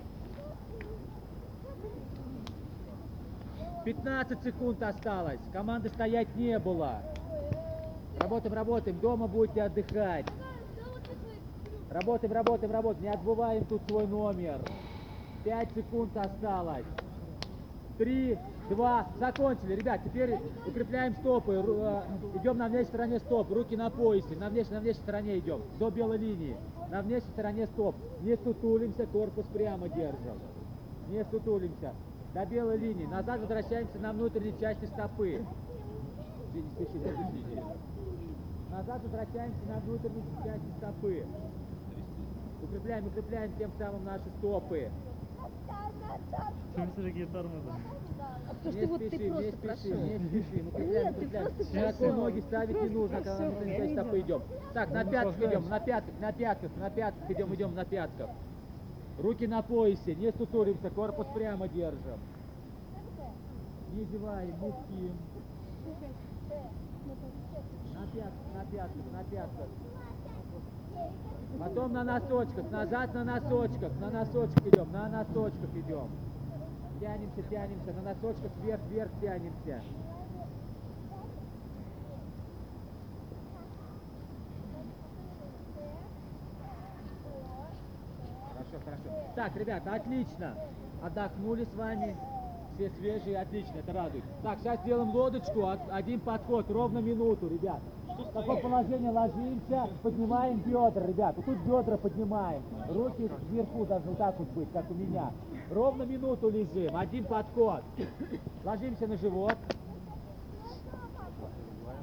15 3.83 4.43
секунд 4.43 4.81
осталось. 4.81 5.39
Команды 5.51 5.89
стоять 5.89 6.33
не 6.35 6.57
было. 6.57 7.01
Работаем, 8.19 8.55
работаем. 8.55 8.99
Дома 8.99 9.27
будете 9.27 9.63
отдыхать. 9.63 10.25
Работаем, 11.89 12.33
работаем, 12.33 12.71
работаем. 12.71 13.03
Не 13.03 13.09
отбываем 13.09 13.65
тут 13.65 13.81
свой 13.87 14.07
номер. 14.07 14.59
5 15.43 15.71
секунд 15.75 16.17
осталось. 16.17 16.85
Три, 17.97 18.37
два, 18.69 19.07
закончили. 19.19 19.75
Ребят, 19.75 20.01
теперь 20.03 20.39
укрепляем 20.65 21.15
стопы. 21.15 21.53
Э, 21.53 22.01
Идем 22.35 22.57
на 22.57 22.67
внешней 22.67 22.87
стороне 22.87 23.19
стоп. 23.19 23.51
Руки 23.51 23.75
на 23.75 23.89
поясе. 23.89 24.35
На 24.35 24.49
внешней, 24.49 24.75
на 24.75 24.81
внешней 24.81 25.01
стороне 25.01 25.39
идем. 25.39 25.61
До 25.79 25.89
белой 25.89 26.17
линии. 26.17 26.57
На 26.91 27.01
внешней 27.01 27.29
стороне 27.31 27.67
стоп. 27.67 27.95
Не 28.21 28.35
сутулимся, 28.37 29.05
корпус 29.07 29.45
прямо 29.53 29.89
держим. 29.89 30.39
Не 31.09 31.23
сутулимся. 31.25 31.93
До 32.33 32.45
белой 32.45 32.77
линии. 32.77 33.05
Назад 33.05 33.39
возвращаемся 33.39 33.97
на 33.99 34.11
внутренней 34.13 34.53
части 34.59 34.85
стопы. 34.85 35.45
Назад 38.71 39.01
возвращаемся 39.03 39.59
на 39.67 39.79
внутренней 39.79 40.23
части 40.43 40.67
стопы. 40.77 41.25
Укрепляем, 42.63 43.07
укрепляем 43.07 43.51
тем 43.57 43.71
самым 43.77 44.03
наши 44.05 44.29
стопы. 44.39 44.89
Чому 46.75 46.87
все 46.93 47.03
такі 47.03 47.25
тормози? 47.25 47.69
А 48.47 48.53
потому 48.53 48.75
что 48.77 48.87
вот 48.87 49.01
ты 49.09 49.29
просто 49.29 49.57
прошел. 49.57 49.91
Укрепляем, 50.67 51.05
Нет, 51.05 51.19
ты 51.19 51.27
просто 51.27 51.65
прошел. 51.71 52.13
ноги 52.13 52.39
ставить 52.39 52.81
не 52.81 52.89
нужно, 52.89 53.17
когда 53.17 53.39
на 53.39 53.49
внутренней 53.49 53.77
части 53.77 53.93
стопы 53.93 54.19
идем. 54.19 54.41
Так, 54.73 54.91
на 54.91 55.05
пятках 55.05 55.41
идем, 55.41 55.69
на 55.69 55.79
пятках, 55.79 56.13
на 56.19 56.31
пятках, 56.31 56.71
на 56.77 56.89
пятках 56.89 57.29
идем, 57.31 57.55
идем 57.55 57.75
на 57.75 57.85
пятках. 57.85 58.29
Руки 59.19 59.47
на 59.47 59.61
поясе, 59.61 60.15
не 60.15 60.31
сутулимся, 60.31 60.89
корпус 60.89 61.27
прямо 61.33 61.67
держим. 61.67 62.19
Не 63.93 64.03
зеваем, 64.05 64.53
не 64.61 64.71
спим. 64.71 65.17
На 67.93 68.07
пятках, 68.07 68.53
на 68.53 68.65
пятках, 68.71 69.05
на 69.13 69.23
пятках. 69.23 69.67
Потом 71.59 71.93
на 71.93 72.03
носочках, 72.03 72.69
назад 72.69 73.13
на 73.13 73.23
носочках, 73.23 73.91
на 73.99 74.09
носочках 74.09 74.67
идем, 74.67 74.91
на 74.91 75.07
носочках 75.07 75.69
идем. 75.75 76.09
Тянемся, 76.99 77.43
тянемся, 77.49 77.93
на 77.93 78.01
носочках 78.01 78.51
вверх, 78.61 78.81
вверх 78.89 79.11
тянемся. 79.21 79.81
Хорошо, 88.51 88.79
хорошо. 88.83 89.25
Так, 89.35 89.55
ребята, 89.55 89.95
отлично. 89.95 90.55
Отдохнули 91.01 91.65
с 91.65 91.73
вами. 91.73 92.15
Все 92.75 92.89
свежие, 92.89 93.39
отлично, 93.39 93.77
это 93.77 93.93
радует. 93.93 94.23
Так, 94.43 94.59
сейчас 94.59 94.83
делаем 94.83 95.09
лодочку, 95.15 95.65
один 95.91 96.19
подход, 96.19 96.69
ровно 96.69 96.99
минуту, 96.99 97.47
ребят. 97.47 97.79
В 98.17 98.31
такое 98.31 98.61
положение 98.61 99.11
ложимся, 99.11 99.89
поднимаем 100.01 100.59
бедра, 100.59 101.05
ребят. 101.05 101.35
Вот 101.35 101.45
тут 101.45 101.57
бедра 101.59 101.97
поднимаем. 101.97 102.63
Руки 102.89 103.29
вверху 103.49 103.85
должны 103.85 104.11
вот 104.11 104.17
так 104.17 104.39
вот 104.39 104.47
быть, 104.49 104.71
как 104.71 104.89
у 104.89 104.93
меня. 104.93 105.31
Ровно 105.69 106.03
минуту 106.03 106.49
лежим, 106.49 106.95
один 106.95 107.25
подход. 107.25 107.83
Ложимся 108.63 109.07
на 109.07 109.17
живот. 109.17 109.57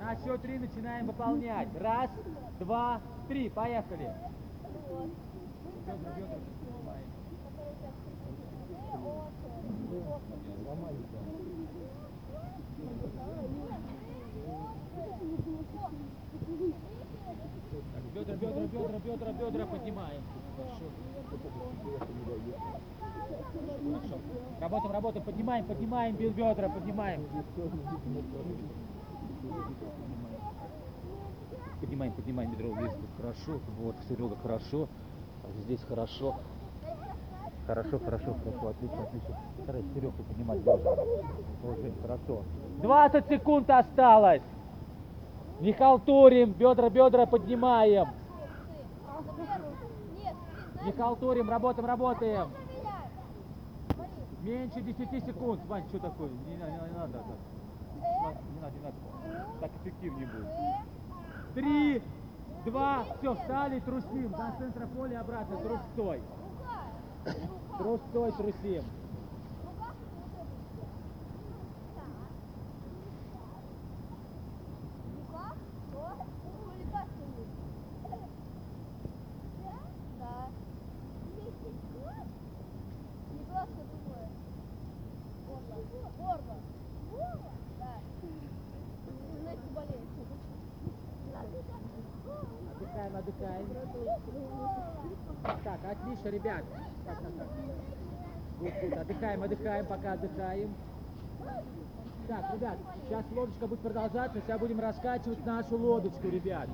На 0.00 0.16
счет 0.16 0.42
три 0.42 0.58
начинаем 0.58 1.06
выполнять. 1.06 1.68
Раз, 1.80 2.10
два, 2.58 3.00
три. 3.28 3.48
Поехали. 3.48 4.12
Бедра, 5.86 6.10
бедра 6.16 6.36
поднимаем. 6.60 7.06
Так, 18.14 18.21
Бедра, 18.40 18.60
бедра, 18.66 18.98
бедра, 18.98 19.32
бедра, 19.32 19.32
бедра 19.50 19.66
поднимаем. 19.66 20.22
Хорошо. 23.92 24.16
Работаем, 24.60 24.92
работаем, 24.92 25.24
поднимаем, 25.24 25.64
поднимаем 25.64 26.16
бе- 26.16 26.30
бедра, 26.30 26.68
поднимаем. 26.68 27.26
Поднимаем, 31.80 32.12
поднимаем 32.12 32.50
бедро 32.52 32.68
вверх. 32.70 32.94
Хорошо, 33.16 33.60
вот, 33.78 33.96
Серега, 34.08 34.36
хорошо. 34.42 34.88
Здесь 35.64 35.80
хорошо. 35.88 36.36
Хорошо, 37.66 37.98
хорошо, 37.98 38.34
хорошо, 38.44 38.68
отлично, 38.68 39.02
отлично. 39.02 39.38
Старайся 39.62 39.88
Серегу 39.94 40.12
поднимать. 40.24 40.58
Очень 40.66 41.94
хорошо. 42.02 42.42
20 42.82 43.28
секунд 43.28 43.70
осталось. 43.70 44.42
Не 45.60 45.72
халтурим, 45.72 46.52
бедра, 46.52 46.88
бедра 46.90 47.26
поднимаем. 47.26 48.08
Не 50.84 50.92
халтурим, 50.92 51.48
работаем, 51.48 51.86
работаем. 51.86 52.50
Меньше 54.42 54.80
10 54.80 55.24
секунд. 55.24 55.64
Вань, 55.66 55.86
что 55.88 56.00
такое? 56.00 56.28
Не, 56.28 56.56
не, 56.56 56.56
не 56.56 56.96
надо 56.98 57.18
так. 57.18 57.38
Не 57.94 58.60
надо, 58.60 58.76
не 58.76 58.82
надо. 58.82 58.96
Так 59.60 59.70
эффективнее 59.82 60.26
будет. 60.26 60.48
Три, 61.54 62.02
два, 62.64 63.04
все, 63.18 63.34
встали, 63.34 63.78
трусим. 63.78 64.32
До 64.32 64.54
центра 64.58 64.86
поля 64.88 65.20
обратно, 65.20 65.56
трус 65.58 65.80
стой. 65.92 66.20
Трус 67.78 68.00
трусим. 68.12 68.82
Отдыхаем, 92.82 93.16
отдыхаем. 93.16 93.68
Так, 95.64 95.80
отлично, 95.84 96.28
ребят. 96.28 96.64
Так, 97.06 97.18
так, 97.20 97.32
так. 97.38 97.48
Отдыхаем, 98.68 99.42
отдыхаем, 99.42 99.86
пока 99.86 100.12
отдыхаем. 100.12 100.74
Так, 102.28 102.54
ребят, 102.54 102.78
сейчас 103.08 103.24
лодочка 103.34 103.66
будет 103.66 103.80
продолжаться, 103.80 104.40
сейчас 104.40 104.60
будем 104.60 104.78
раскачивать 104.78 105.44
нашу 105.44 105.76
лодочку, 105.76 106.28
ребят. 106.28 106.68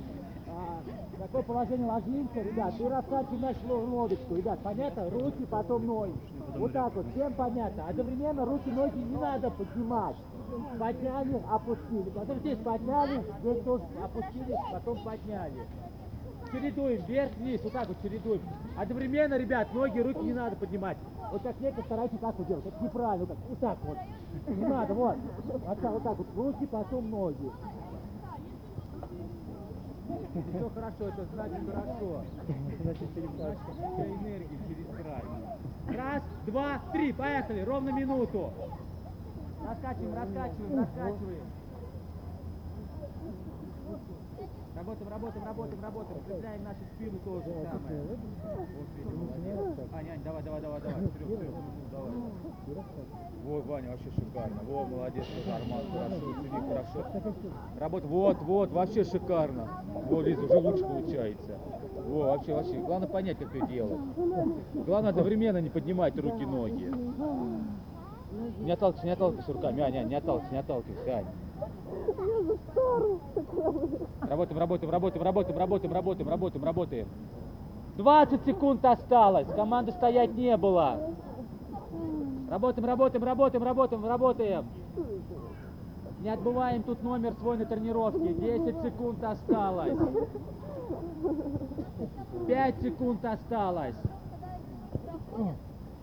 А, 0.46 0.82
такое 1.18 1.42
положение 1.42 1.86
ложимся, 1.86 2.40
ребят, 2.42 2.74
и 2.78 2.86
раскачиваем 2.86 3.40
нашу 3.40 3.66
ло- 3.68 4.00
лодочку, 4.00 4.36
ребят, 4.36 4.58
понятно? 4.62 5.08
Руки, 5.08 5.46
потом 5.50 5.86
ноги. 5.86 6.12
Вот 6.56 6.72
так 6.72 6.94
вот, 6.94 7.06
всем 7.12 7.32
понятно. 7.32 7.88
Одновременно 7.88 8.44
руки, 8.44 8.70
ноги 8.70 8.98
не 8.98 9.16
надо 9.16 9.50
поднимать. 9.50 10.16
Подняли, 10.78 11.42
опустили. 11.50 12.10
Потом 12.10 12.38
здесь 12.40 12.58
подняли, 12.58 13.24
здесь 13.40 13.62
тоже 13.64 13.84
опустили, 14.02 14.56
потом 14.72 15.02
подняли. 15.02 15.66
Чередуем, 16.52 17.04
вверх-вниз, 17.04 17.62
вот 17.62 17.72
так 17.72 17.88
вот 17.88 17.96
чередуем. 18.02 18.40
Одновременно, 18.76 19.34
ребят, 19.34 19.72
ноги, 19.74 19.98
руки 20.00 20.20
не 20.20 20.32
надо 20.32 20.56
поднимать. 20.56 20.96
Вот 21.30 21.42
как 21.42 21.60
некоторые 21.60 21.84
старайтесь 21.86 22.18
так 22.20 22.38
вот 22.38 22.46
делать. 22.46 22.66
Это 22.66 22.82
неправильно, 22.82 23.26
вот 23.26 23.28
так, 23.28 23.38
вот 23.48 23.58
так 23.58 23.78
вот. 23.84 24.56
Не 24.56 24.66
надо, 24.66 24.94
вот. 24.94 25.16
Вот 25.44 25.80
так, 25.80 25.92
вот 25.92 26.02
так 26.02 26.18
вот. 26.18 26.26
Руки, 26.36 26.66
потом 26.66 27.10
ноги. 27.10 27.50
Все 30.08 30.70
хорошо, 30.70 31.08
это 31.08 31.24
значит 31.34 31.58
хорошо. 31.66 32.22
Значит, 32.82 33.18
энергия 33.18 34.58
через 34.68 34.86
край. 34.96 35.22
Раз, 35.96 36.22
два, 36.46 36.80
три, 36.92 37.12
поехали, 37.12 37.60
ровно 37.60 37.90
минуту. 37.90 38.50
Раскачиваем, 39.66 40.14
раскачиваем, 40.14 40.78
раскачиваем. 40.78 41.42
Работаем, 44.78 45.10
работаем, 45.10 45.44
работаем, 45.44 45.82
работаем. 45.82 46.20
Укрепляем 46.20 46.62
нашу 46.62 46.84
спину 46.94 47.18
тоже 47.24 47.46
самое. 47.64 48.02
Вот. 48.04 49.92
Ань, 49.92 50.08
Ань, 50.10 50.22
давай, 50.22 50.42
давай, 50.44 50.60
давай, 50.60 50.80
давай. 50.80 51.06
Вперед, 51.08 51.38
вперед. 51.40 51.54
Давай. 51.90 52.12
Вот, 53.42 53.66
Ваня, 53.66 53.90
вообще 53.90 54.10
шикарно. 54.12 54.60
Во, 54.62 54.84
молодец, 54.84 55.26
Арман, 55.52 55.82
хорошо, 55.92 56.34
сиди, 56.36 56.48
хорошо. 56.48 57.06
Работа, 57.76 58.06
вот, 58.06 58.38
вот, 58.42 58.70
вообще 58.70 59.02
шикарно. 59.02 59.84
Вот, 60.08 60.24
Лиза, 60.24 60.44
уже 60.44 60.58
лучше 60.58 60.84
получается. 60.84 61.58
Во, 62.06 62.18
вообще, 62.26 62.54
вообще. 62.54 62.74
Главное 62.74 63.08
понять, 63.08 63.38
как 63.38 63.52
это 63.52 63.66
делать. 63.66 64.00
Главное 64.74 65.10
одновременно 65.10 65.58
не 65.60 65.70
поднимать 65.70 66.16
руки, 66.16 66.44
ноги. 66.46 66.94
Не 68.60 68.70
отталкивайся, 68.70 69.06
не 69.06 69.12
отталкивайся 69.12 69.52
руками, 69.52 69.80
Аня, 69.80 70.04
не 70.04 70.14
отталкивайся, 70.14 70.52
не 70.52 70.60
отталкивайся, 70.60 71.24
Ань. 71.60 71.68
Работаем, 74.28 74.58
работаем, 74.58 74.90
работаем, 74.90 75.22
работаем, 75.24 75.58
работаем, 75.58 75.92
работаем, 75.92 76.28
работаем, 76.28 76.64
работаем. 76.64 77.08
20 77.96 78.44
секунд 78.44 78.84
осталось, 78.84 79.48
команды 79.48 79.92
стоять 79.92 80.34
не 80.34 80.56
было. 80.56 81.14
Работаем, 82.48 82.86
работаем, 82.86 83.24
работаем, 83.24 83.64
работаем, 83.64 84.06
работаем. 84.06 84.66
Не 86.20 86.30
отбываем 86.30 86.82
тут 86.82 87.02
номер 87.02 87.34
свой 87.34 87.58
на 87.58 87.64
тренировке. 87.64 88.32
10 88.32 88.82
секунд 88.82 89.22
осталось. 89.22 89.98
5 92.46 92.82
секунд 92.82 93.24
осталось. 93.24 93.96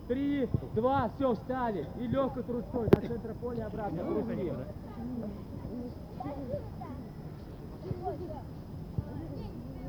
Три, 0.08 0.48
два, 0.76 1.10
все, 1.16 1.34
встали. 1.34 1.88
И 2.00 2.08
легкой 2.08 2.44
трусой 2.44 2.90
до 2.90 3.02
центра 3.02 3.34
поля 3.34 3.66
обратно. 3.66 4.04
Трусим. 4.04 4.56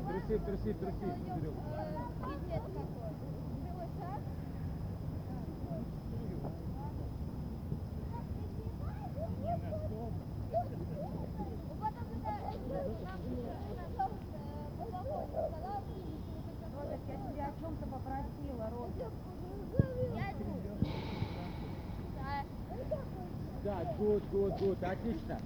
Трусим, 0.07 0.39
трусим, 0.45 0.73
трусим. 0.75 1.13
Серег. 1.25 1.53
Я 13.29 13.46
Да, 23.67 23.79
good, 23.99 24.23
good, 24.31 24.53
good, 24.61 24.77
отлично. 24.81 25.37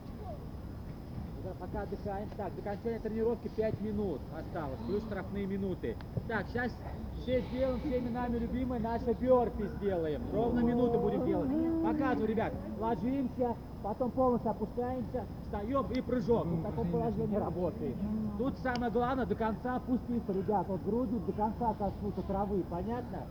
Пока 1.60 1.82
отдыхаем. 1.82 2.30
Так, 2.38 2.56
до 2.56 2.62
конца 2.62 3.00
тренировки 3.02 3.48
5 3.48 3.82
минут 3.82 4.22
осталось, 4.38 4.80
плюс 4.86 5.02
штрафные 5.06 5.48
минуты. 5.48 5.96
Так, 6.28 6.46
сейчас 6.50 6.72
все 7.16 7.42
сделаем, 7.42 7.80
всеми 7.80 8.10
нами 8.10 8.38
любимые, 8.38 8.80
наши 8.80 9.14
бёрпи 9.14 9.64
сделаем. 9.78 10.22
Ровно 10.32 10.60
минуту 10.60 11.00
будем 11.00 11.26
делать. 11.26 11.50
Показываю, 11.84 12.28
ребят. 12.28 12.54
Ложимся, 12.80 13.56
потом 13.82 14.12
полностью 14.12 14.52
опускаемся, 14.52 15.26
встаем 15.42 15.92
и 15.92 16.02
прыжок. 16.02 16.46
В 16.46 16.62
таком 16.62 16.92
положении 16.92 17.38
работаем. 17.38 17.96
Тут 18.38 18.56
самое 18.60 18.92
главное 18.92 19.26
до 19.26 19.34
конца 19.34 19.78
опуститься, 19.78 20.32
ребят. 20.32 20.68
Вот 20.68 20.84
грудью 20.84 21.22
до 21.22 21.32
конца 21.32 21.74
коснуться 21.74 22.22
травы, 22.22 22.64
понятно? 22.70 23.26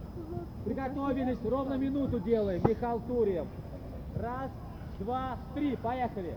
Приготовились, 0.65 1.39
ровно 1.45 1.75
минуту 1.75 2.19
делаем, 2.19 2.61
не 2.65 2.75
халтурим. 2.75 3.47
Раз, 4.17 4.51
два, 5.01 5.39
три, 5.55 5.77
поехали. 5.77 6.37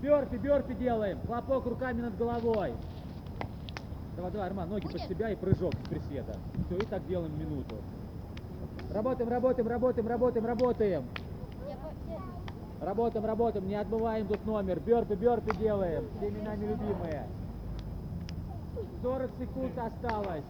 Бёрпи, 0.00 0.36
бёрпи 0.36 0.74
делаем. 0.74 1.18
Хлопок 1.26 1.66
руками 1.66 2.02
над 2.02 2.16
головой. 2.16 2.72
Давай, 4.16 4.32
давай, 4.32 4.48
Арман, 4.48 4.68
ноги 4.68 4.86
под 4.86 5.00
себя 5.02 5.30
и 5.30 5.36
прыжок 5.36 5.72
с 5.74 5.88
приседа. 5.88 6.36
Все, 6.66 6.76
и 6.76 6.86
так 6.86 7.06
делаем 7.06 7.38
минуту. 7.38 7.76
Работаем, 8.92 9.28
работаем, 9.28 9.68
работаем, 9.68 10.06
работаем, 10.06 10.46
работаем. 10.46 11.04
Работаем, 12.80 13.24
работаем, 13.26 13.68
не 13.68 13.74
отбываем 13.74 14.26
тут 14.26 14.44
номер. 14.46 14.80
Бёрпи, 14.80 15.14
бёрпи 15.14 15.56
делаем. 15.56 16.04
Всеми 16.16 16.40
нами 16.40 16.66
любимые. 16.66 17.26
40 19.02 19.30
секунд 19.38 19.78
осталось. 19.78 20.44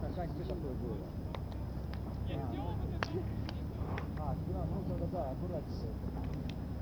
Так, 0.00 0.18
Ань, 0.18 0.30
что 0.44 0.54
такое 0.54 0.72
было? 0.72 0.96
А, 2.28 2.71
да, 4.52 4.64
ну 4.70 4.96
да, 4.98 5.06
да, 5.12 5.30
аккуратнее. 5.30 5.92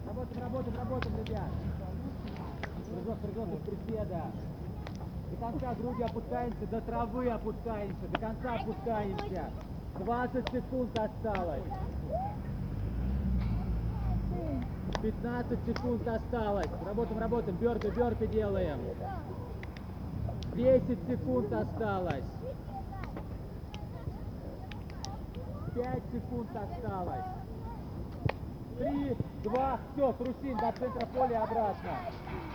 Работаем, 0.07 0.43
работаем, 0.43 0.77
работаем, 0.77 1.17
ребят. 1.25 1.51
Прыжок, 2.91 3.19
прыжок 3.19 3.49
из 3.55 3.61
приседа. 3.61 4.23
До 5.31 5.37
конца 5.37 5.75
груди 5.75 6.03
опускаемся, 6.03 6.67
до 6.71 6.81
травы 6.81 7.31
опускаемся, 7.31 8.09
до 8.13 8.19
конца 8.19 8.55
опускаемся. 8.55 9.51
20 9.99 10.49
секунд 10.51 10.99
осталось. 10.99 11.63
15 15.03 15.59
секунд 15.67 16.09
осталось. 16.09 16.69
Работаем, 16.85 17.19
работаем. 17.19 17.57
Бёрпи, 17.57 17.89
бёрпи 17.89 18.27
делаем. 18.27 18.81
10 20.55 20.99
секунд 21.09 21.53
осталось. 21.53 22.25
5 25.75 26.03
секунд 26.13 26.51
осталось. 26.57 27.40
Три, 28.81 29.15
два, 29.43 29.79
все, 29.93 30.11
трусим 30.15 30.57
до 30.57 30.73
центра 30.73 31.07
поля 31.09 31.43
обратно. 31.43 31.91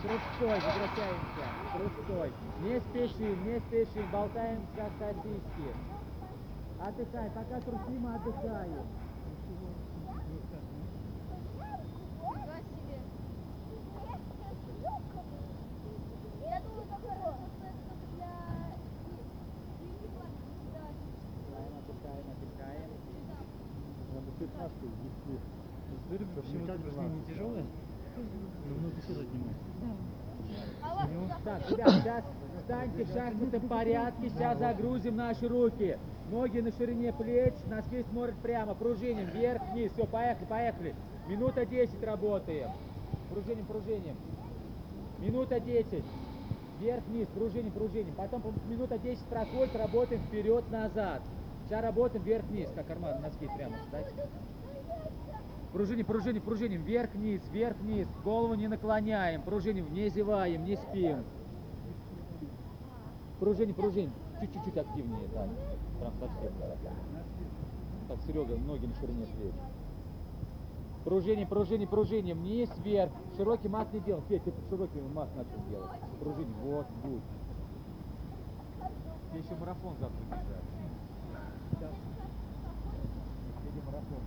Трустой, 0.02 0.58
возвращаемся. 0.58 1.44
Трустой. 1.72 2.32
Не 2.62 2.80
спешим, 2.80 3.46
не 3.46 3.60
спешим, 3.60 4.10
болтаем 4.10 4.66
как 4.74 4.90
сосиски. 4.98 5.70
Отдыхай, 6.80 7.30
пока 7.30 7.60
трусим, 7.60 8.06
отдыхаем 8.08 8.86
отдыхаем, 21.86 22.24
отдыхаем. 22.34 22.90
Смотрю, 24.10 24.48
вообще 26.36 26.58
вот 26.58 26.70
упражнение 26.70 26.78
не 27.08 27.34
тяжелое, 27.34 27.64
но 28.68 28.74
много 28.76 29.02
сил 29.02 29.20
отнимает. 29.20 29.56
Так, 31.46 31.70
ребят, 31.70 31.90
сейчас 32.02 32.24
встаньте 32.58 33.04
в 33.04 33.12
шахматном 33.12 33.68
порядке, 33.68 34.28
сейчас 34.30 34.58
загрузим 34.58 35.14
наши 35.14 35.46
руки. 35.46 35.96
Ноги 36.28 36.58
на 36.58 36.72
ширине 36.72 37.12
плеч, 37.12 37.54
носки 37.70 38.02
смотрят 38.10 38.34
прямо, 38.38 38.74
пружиним, 38.74 39.26
вверх, 39.26 39.62
вниз. 39.72 39.92
Все, 39.92 40.06
поехали, 40.06 40.44
поехали. 40.46 40.94
Минута 41.28 41.64
10 41.64 42.02
работаем. 42.02 42.70
Пружиним, 43.30 43.64
пружиним. 43.64 44.16
Минута 45.20 45.60
10. 45.60 46.02
Вверх, 46.80 47.04
вниз, 47.06 47.28
пружиним, 47.28 47.70
пружиним. 47.70 48.14
Потом 48.16 48.42
по- 48.42 48.52
минута 48.68 48.98
10 48.98 49.24
проходит, 49.26 49.76
работаем 49.76 50.22
вперед, 50.22 50.68
назад. 50.72 51.22
Сейчас 51.68 51.80
работаем 51.80 52.24
вверх, 52.24 52.44
вниз, 52.46 52.68
как 52.74 52.88
карман, 52.88 53.22
носки 53.22 53.48
прямо, 53.56 53.76
кстати. 53.84 54.12
Пружиним, 55.72 56.06
пружиним, 56.06 56.42
пружиним, 56.42 56.82
вверх, 56.82 57.14
вниз, 57.14 57.40
вверх, 57.52 57.76
вниз. 57.78 58.08
Голову 58.24 58.54
не 58.54 58.66
наклоняем, 58.66 59.42
пружиним, 59.42 59.92
не 59.92 60.08
зеваем, 60.08 60.64
не 60.64 60.74
спим. 60.74 61.24
Пружиним, 63.38 63.74
пружиним. 63.74 64.12
Чуть-чуть 64.40 64.76
активнее, 64.76 65.28
да. 65.32 65.48
Прям 66.00 66.12
совсем. 66.20 66.52
Так, 68.08 68.20
Серега, 68.22 68.56
ноги 68.56 68.86
на 68.86 68.94
ширине 68.94 69.26
плеч. 69.26 69.54
Пружиним, 71.04 71.46
пружиним, 71.46 71.88
пружиним, 71.88 72.38
вниз, 72.38 72.70
вверх. 72.78 73.12
Широкий 73.36 73.68
мах 73.68 73.92
не 73.92 74.00
делал. 74.00 74.22
Петь, 74.28 74.44
ты 74.44 74.52
широкий 74.68 75.00
мах 75.00 75.28
начал 75.36 75.62
делать. 75.68 75.90
Пружиним, 76.20 76.54
вот, 76.62 76.86
будет. 77.02 77.22
Тебе 79.30 79.40
еще 79.40 79.54
марафон 79.56 79.94
завтра 80.00 80.24
бежать. 80.24 80.44
Сейчас. 81.70 81.94
Впереди 83.60 83.80
марафон. 83.86 84.20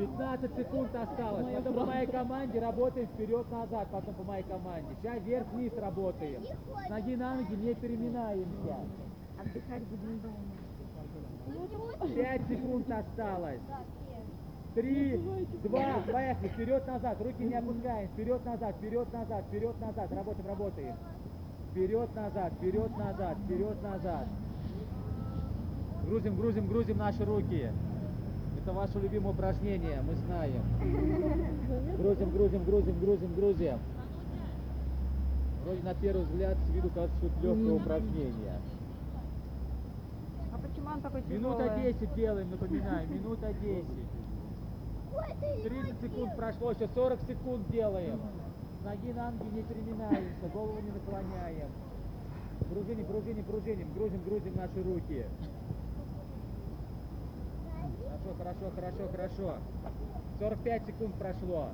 15 0.00 0.56
секунд 0.56 0.94
осталось. 0.94 1.46
Потом 1.54 1.74
по 1.74 1.84
моей 1.84 2.06
команде 2.06 2.58
работаем 2.58 3.06
вперед-назад, 3.08 3.88
потом 3.92 4.14
по 4.14 4.22
моей 4.22 4.42
команде. 4.44 4.88
Сейчас 5.02 5.22
вверх-вниз 5.22 5.72
работаем. 5.76 6.42
С 6.42 6.88
ноги 6.88 7.16
на 7.16 7.34
ноги 7.34 7.54
не 7.54 7.74
переминаемся. 7.74 8.76
Отдыхать 9.38 9.82
будем 9.84 10.20
дома. 10.20 10.36
5 12.14 12.48
секунд 12.48 12.90
осталось. 12.90 13.60
Три, 14.74 15.18
два, 15.64 16.00
поехали, 16.10 16.48
вперед-назад, 16.48 17.20
руки 17.20 17.42
не 17.42 17.54
опускаем, 17.54 18.08
вперед-назад, 18.10 18.76
вперед-назад, 18.76 19.44
вперед-назад, 19.48 20.12
работаем, 20.12 20.46
работаем. 20.46 20.94
Вперед-назад, 21.72 22.52
вперед-назад, 22.54 23.36
вперед-назад. 23.44 24.28
Грузим, 26.06 26.36
грузим, 26.36 26.68
грузим 26.68 26.98
наши 26.98 27.24
руки. 27.24 27.68
Это 28.70 28.78
ваше 28.78 29.00
любимое 29.00 29.32
упражнение, 29.32 30.00
мы 30.06 30.14
знаем. 30.14 30.62
Грузим, 31.98 32.30
грузим, 32.30 32.64
грузим, 32.64 33.00
грузим, 33.00 33.34
грузим. 33.34 33.78
Вроде 35.64 35.82
на 35.82 35.94
первый 35.94 36.24
взгляд 36.24 36.56
с 36.56 36.70
виду 36.70 36.88
кажется, 36.94 37.18
что 37.18 37.26
это 37.26 37.40
легкое 37.42 37.72
упражнение. 37.72 38.60
А 40.52 40.58
почему 40.58 40.88
он 40.88 41.00
такой 41.00 41.22
Минута 41.26 41.64
тяжелый? 41.64 41.92
10 41.94 42.14
делаем, 42.14 42.50
напоминаю, 42.52 43.08
минута 43.08 43.52
10. 43.60 43.84
30 45.64 46.00
секунд 46.00 46.36
прошло, 46.36 46.70
еще 46.70 46.88
40 46.94 47.20
секунд 47.22 47.68
делаем. 47.72 48.20
Ноги 48.84 49.12
на 49.12 49.32
ноги 49.32 49.48
не 49.52 49.62
переминаемся, 49.64 50.46
голову 50.54 50.78
не 50.80 50.92
наклоняем. 50.92 51.70
Пружиним, 52.72 53.04
пружиним, 53.06 53.44
пружиним, 53.44 53.92
грузим, 53.94 54.22
грузим 54.24 54.54
наши 54.54 54.80
руки. 54.80 55.26
Хорошо, 58.38 58.70
хорошо, 58.74 59.08
хорошо, 59.08 59.08
хорошо. 59.10 59.54
45 60.38 60.86
секунд 60.86 61.14
прошло. 61.16 61.68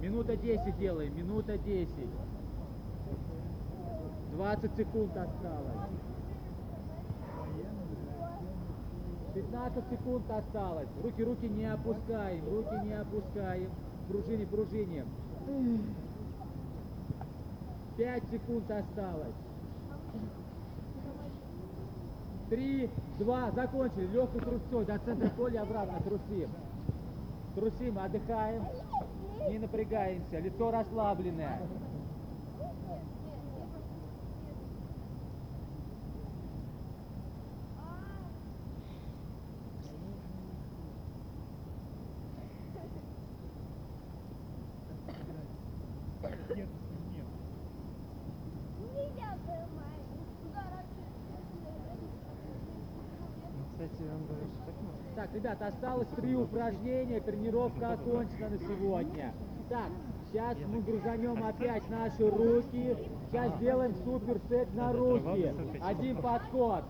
Минута 0.00 0.36
10 0.36 0.76
делаем, 0.78 1.16
минута 1.16 1.58
10. 1.58 1.88
20 4.32 4.76
секунд 4.76 5.16
осталось. 5.16 5.88
15 9.34 9.84
секунд 9.90 10.30
осталось. 10.30 10.88
Руки, 11.02 11.22
руки 11.24 11.48
не 11.48 11.64
опускаем, 11.64 12.44
руки 12.48 12.74
не 12.84 12.92
опускаем. 12.92 13.70
Пружини, 14.08 14.44
пружиним. 14.44 15.06
5 17.96 18.22
секунд 18.30 18.70
осталось. 18.70 19.34
Три, 22.50 22.90
два, 23.18 23.50
закончили. 23.52 24.06
Легкой 24.08 24.40
трусцой 24.40 24.84
до 24.84 24.98
центра 24.98 25.28
поля 25.30 25.62
обратно 25.62 26.00
трусим. 26.00 26.50
Трусим, 27.54 27.98
отдыхаем, 27.98 28.64
не 29.48 29.58
напрягаемся. 29.58 30.38
Лицо 30.38 30.70
расслабленное. 30.70 31.60
Ну, 53.54 53.64
Кстати, 53.72 54.02
он 54.08 54.26
говорит, 54.26 54.48
что 54.50 54.64
так 54.66 54.74
можно. 54.82 55.14
Так, 55.16 55.34
ребята, 55.34 55.66
три 56.32 56.36
упражнения, 56.40 57.20
тренировка 57.20 57.92
окончена 57.92 58.48
на 58.48 58.58
сегодня. 58.58 59.34
Так, 59.68 59.90
сейчас 60.26 60.56
мы 60.66 60.80
грузанем 60.80 61.44
опять 61.44 61.88
наши 61.90 62.30
руки. 62.30 62.96
Сейчас 63.28 63.54
сделаем 63.56 63.94
супер 63.96 64.40
сет 64.48 64.74
на 64.74 64.92
руки. 64.94 65.54
Один 65.82 66.16
подход. 66.22 66.84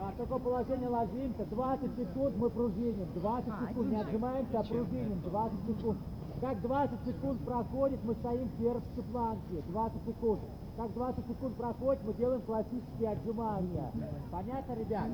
А, 0.00 0.12
такое 0.18 0.38
положение 0.38 0.88
ложимся. 0.88 1.44
20 1.44 1.96
секунд 1.96 2.36
мы 2.36 2.50
пружиним. 2.50 3.06
20 3.14 3.52
секунд. 3.68 3.90
Не 3.90 4.00
отжимаемся, 4.00 4.58
а 4.58 4.64
пружиним. 4.64 5.20
20 5.20 5.58
секунд. 5.66 5.98
Как 6.40 6.60
20 6.62 7.06
секунд 7.06 7.44
проходит, 7.44 8.00
мы 8.02 8.14
стоим 8.14 8.48
в 8.48 8.58
сердце 8.58 9.02
планки. 9.12 9.62
20 9.68 10.04
секунд. 10.04 10.40
Как 10.76 10.92
20 10.94 11.26
секунд 11.28 11.56
проходит, 11.56 12.02
мы 12.04 12.14
делаем 12.14 12.40
классические 12.42 13.10
отжимания. 13.10 13.92
Понятно, 14.32 14.72
ребят? 14.72 15.06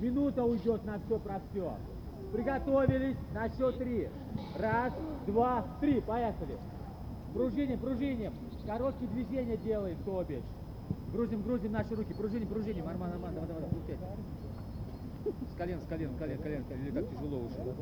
Минута 0.00 0.44
уйдет 0.44 0.84
на 0.84 0.98
все 0.98 1.18
про 1.18 1.40
все. 1.50 1.72
Приготовились 2.32 3.18
на 3.34 3.48
счет 3.50 3.78
три. 3.78 4.08
Раз, 4.58 4.92
два, 5.26 5.64
три. 5.80 6.00
Поехали. 6.00 6.56
Пружиним, 7.34 7.78
пружиним. 7.78 8.32
Короткие 8.66 9.10
движения 9.10 9.56
делаем, 9.58 9.98
то 10.04 10.24
бишь. 10.24 10.44
Грузим, 11.12 11.42
грузим 11.42 11.72
наши 11.72 11.94
руки. 11.94 12.14
Пружиним, 12.14 12.48
пружиним. 12.48 12.88
Арман, 12.88 13.12
Арман, 13.12 13.34
давай, 13.34 13.48
давай, 13.48 13.68
крутись. 13.68 13.98
С 15.52 15.56
колен, 15.56 15.78
с 15.80 15.86
колен, 15.86 16.14
колен, 16.18 16.38
колен, 16.38 16.64
колен. 16.64 16.82
Или 16.82 16.90
как 16.90 17.10
тяжело 17.10 17.38
уже. 17.38 17.74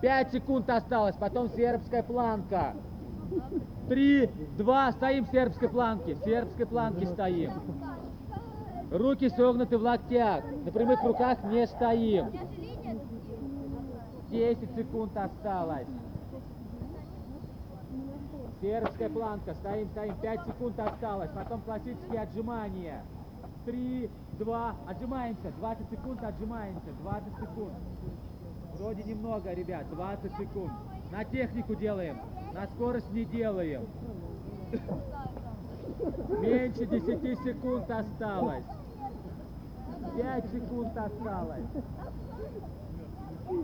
Пять 0.00 0.30
секунд 0.30 0.70
осталось, 0.70 1.16
потом 1.16 1.48
сербская 1.50 2.02
планка. 2.02 2.74
Три, 3.88 4.30
два, 4.56 4.92
стоим 4.92 5.24
в 5.24 5.30
сербской 5.30 5.68
планке. 5.68 6.14
В 6.14 6.24
сербской 6.24 6.66
планке 6.66 7.06
стоим. 7.06 7.52
Руки 8.90 9.28
согнуты 9.28 9.78
в 9.78 9.82
локтях. 9.82 10.44
На 10.64 10.72
прямых 10.72 11.02
руках 11.04 11.44
не 11.44 11.64
стоим. 11.68 12.32
10 14.30 14.74
секунд 14.74 15.16
осталось. 15.16 15.86
Сербская 18.60 19.08
планка. 19.08 19.54
Стоим, 19.54 19.88
стоим. 19.90 20.16
5 20.20 20.46
секунд 20.46 20.80
осталось. 20.80 21.30
Потом 21.32 21.60
классические 21.62 22.22
отжимания. 22.22 23.04
3, 23.64 24.10
2, 24.38 24.74
отжимаемся. 24.88 25.52
20 25.58 25.90
секунд 25.90 26.24
отжимаемся. 26.24 26.90
20 27.02 27.34
секунд. 27.36 27.74
Вроде 28.76 29.04
немного, 29.04 29.52
ребят. 29.52 29.88
20 29.90 30.32
секунд. 30.36 30.72
На 31.12 31.24
технику 31.24 31.76
делаем. 31.76 32.18
На 32.52 32.66
скорость 32.66 33.12
не 33.12 33.24
делаем. 33.24 33.86
Меньше 36.40 36.86
10 36.86 37.38
секунд 37.44 37.88
осталось. 37.88 38.64
5 40.16 40.44
секунд 40.52 40.96
осталось. 40.96 41.66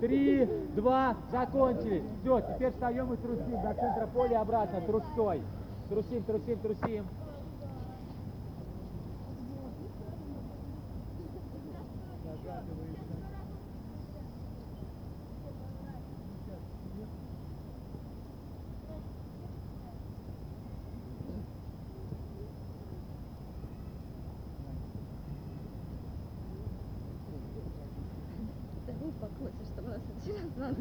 Три, 0.01 0.47
два, 0.75 1.17
закончились. 1.31 2.03
Все, 2.21 2.41
теперь 2.41 2.73
встаем 2.73 3.13
и 3.13 3.17
трусим 3.17 3.63
до 3.63 3.75
центра 3.75 4.07
поля 4.13 4.41
обратно, 4.41 4.81
трустой. 4.81 5.43
Трусим, 5.89 6.23
трусим, 6.25 6.59
трусим. 6.59 7.07
Да 28.87 28.93
вы 29.01 29.09
успокойся, 29.09 29.65
что 29.65 29.83
у 29.83 29.87
нас 29.89 30.01
сейчас 30.23 30.37
надо 30.57 30.77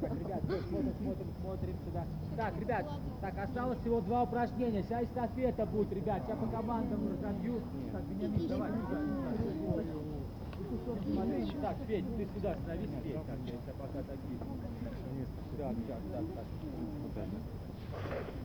Так, 0.00 0.12
ребят, 0.18 0.42
всё, 0.42 0.60
смотрим, 0.68 0.94
смотрим, 0.98 1.26
смотрим 1.40 1.76
сюда. 1.84 2.04
Так, 2.40 2.58
ребят, 2.58 2.86
так, 3.20 3.36
осталось 3.36 3.78
всего 3.80 4.00
два 4.00 4.22
упражнения. 4.22 4.82
Сейчас 4.82 5.02
эстафета 5.02 5.66
будет, 5.66 5.92
ребят. 5.92 6.22
Сейчас 6.24 6.38
по 6.38 6.46
командам 6.46 7.12
разобью. 7.12 7.60
Так, 7.92 8.02
Вениамин, 8.08 8.48
давай, 8.48 8.70
Так, 11.60 11.76
Петь, 11.86 12.16
ты 12.16 12.26
сюда 12.34 12.54
становись, 12.54 12.90
Петь. 13.04 13.26
Так, 13.26 13.38
я 13.44 13.74
пока 13.74 13.98
такие. 13.98 14.38
Так, 15.58 15.76
так, 15.86 15.98
так, 16.12 16.24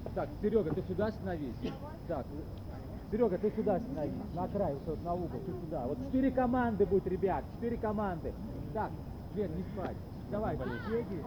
так. 0.04 0.14
Так, 0.14 0.30
Серега, 0.42 0.76
ты 0.76 0.82
сюда 0.82 1.12
становись. 1.12 1.56
Так, 2.10 2.26
Серега, 3.12 3.38
ты 3.38 3.52
сюда 3.52 3.80
становись. 3.80 4.14
На 4.34 4.48
край, 4.50 4.76
вот 4.86 5.04
на 5.06 5.14
угол, 5.14 5.40
ты 5.46 5.54
сюда. 5.54 5.88
Вот 5.88 5.98
четыре 6.00 6.32
команды 6.32 6.86
будет, 6.86 7.08
ребят. 7.08 7.46
Четыре 7.56 7.78
команды. 7.78 8.34
Так, 8.74 8.92
Свет, 9.32 9.56
не 9.56 9.64
спать. 9.64 9.96
Давай, 10.32 10.58
беги. 10.58 11.22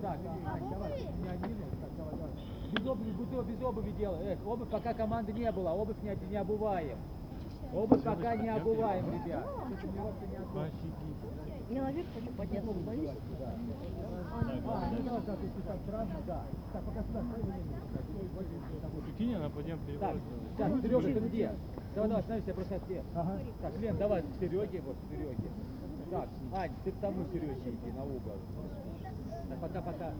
Так, 0.00 0.18
Ань, 0.46 0.70
давай, 0.70 0.92
не 0.92 1.28
один, 1.28 1.56
так, 1.80 1.96
давай, 1.96 2.14
давай. 2.14 2.30
Без 2.72 2.86
обуви, 2.86 3.10
без, 3.10 3.46
без 3.46 3.64
обуви 3.64 3.92
делай. 3.98 4.32
Эх, 4.32 4.38
обувь 4.46 4.68
пока 4.68 4.94
команды 4.94 5.32
не 5.32 5.50
было, 5.50 5.70
обувь 5.70 6.00
не, 6.02 6.16
не 6.30 6.36
обуваем. 6.36 6.98
Обувь 7.74 8.02
пока 8.02 8.36
не 8.36 8.48
обуваем, 8.48 9.04
ребят. 9.12 9.44
Не 11.68 11.80
наверх 11.80 12.06
хочу 12.14 12.32
так, 15.66 15.78
так. 16.24 16.44
Так, 16.72 16.82
сюда, 17.06 17.22
Прикинь, 19.04 19.34
она 19.34 19.50
пойдем 19.50 19.78
Так, 20.00 20.16
перевод 20.80 21.02
так, 21.02 21.02
Серега, 21.02 21.20
ты 21.20 21.28
где? 21.28 21.50
Давай, 21.94 22.08
давай, 22.08 22.20
остановись, 22.20 22.46
я 22.46 22.54
просто 22.54 22.76
ответ. 22.76 23.04
Так, 23.60 23.78
Лен, 23.80 23.98
давай, 23.98 24.24
Сереге, 24.40 24.80
вот, 24.80 24.96
Сереге. 25.10 25.50
Так, 26.10 26.28
Ань, 26.54 26.72
ты 26.84 26.90
к 26.92 26.96
тому 27.00 27.24
Сереге 27.32 27.70
иди, 27.70 27.92
на 27.92 28.02
угол. 28.04 28.38
Так, 29.48 29.58
пока, 29.60 29.82
пока. 29.82 30.12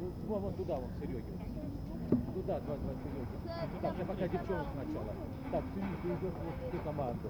Ну, 0.00 0.10
Вон, 0.26 0.42
вон 0.42 0.54
туда, 0.54 0.76
вон, 0.76 0.88
Сереге. 1.00 1.22
Туда, 2.34 2.60
два, 2.60 2.76
два, 2.76 2.92
Сереге. 3.04 3.36
Так, 3.82 3.94
я 3.98 4.04
пока 4.06 4.28
девчонок 4.28 4.66
сначала. 4.72 5.12
Так, 5.52 5.64
Синий, 5.74 5.96
ты 6.02 6.08
идешь 6.08 6.34
вот 6.40 6.54
в 6.54 6.70
ту 6.70 6.78
команду. 6.84 7.28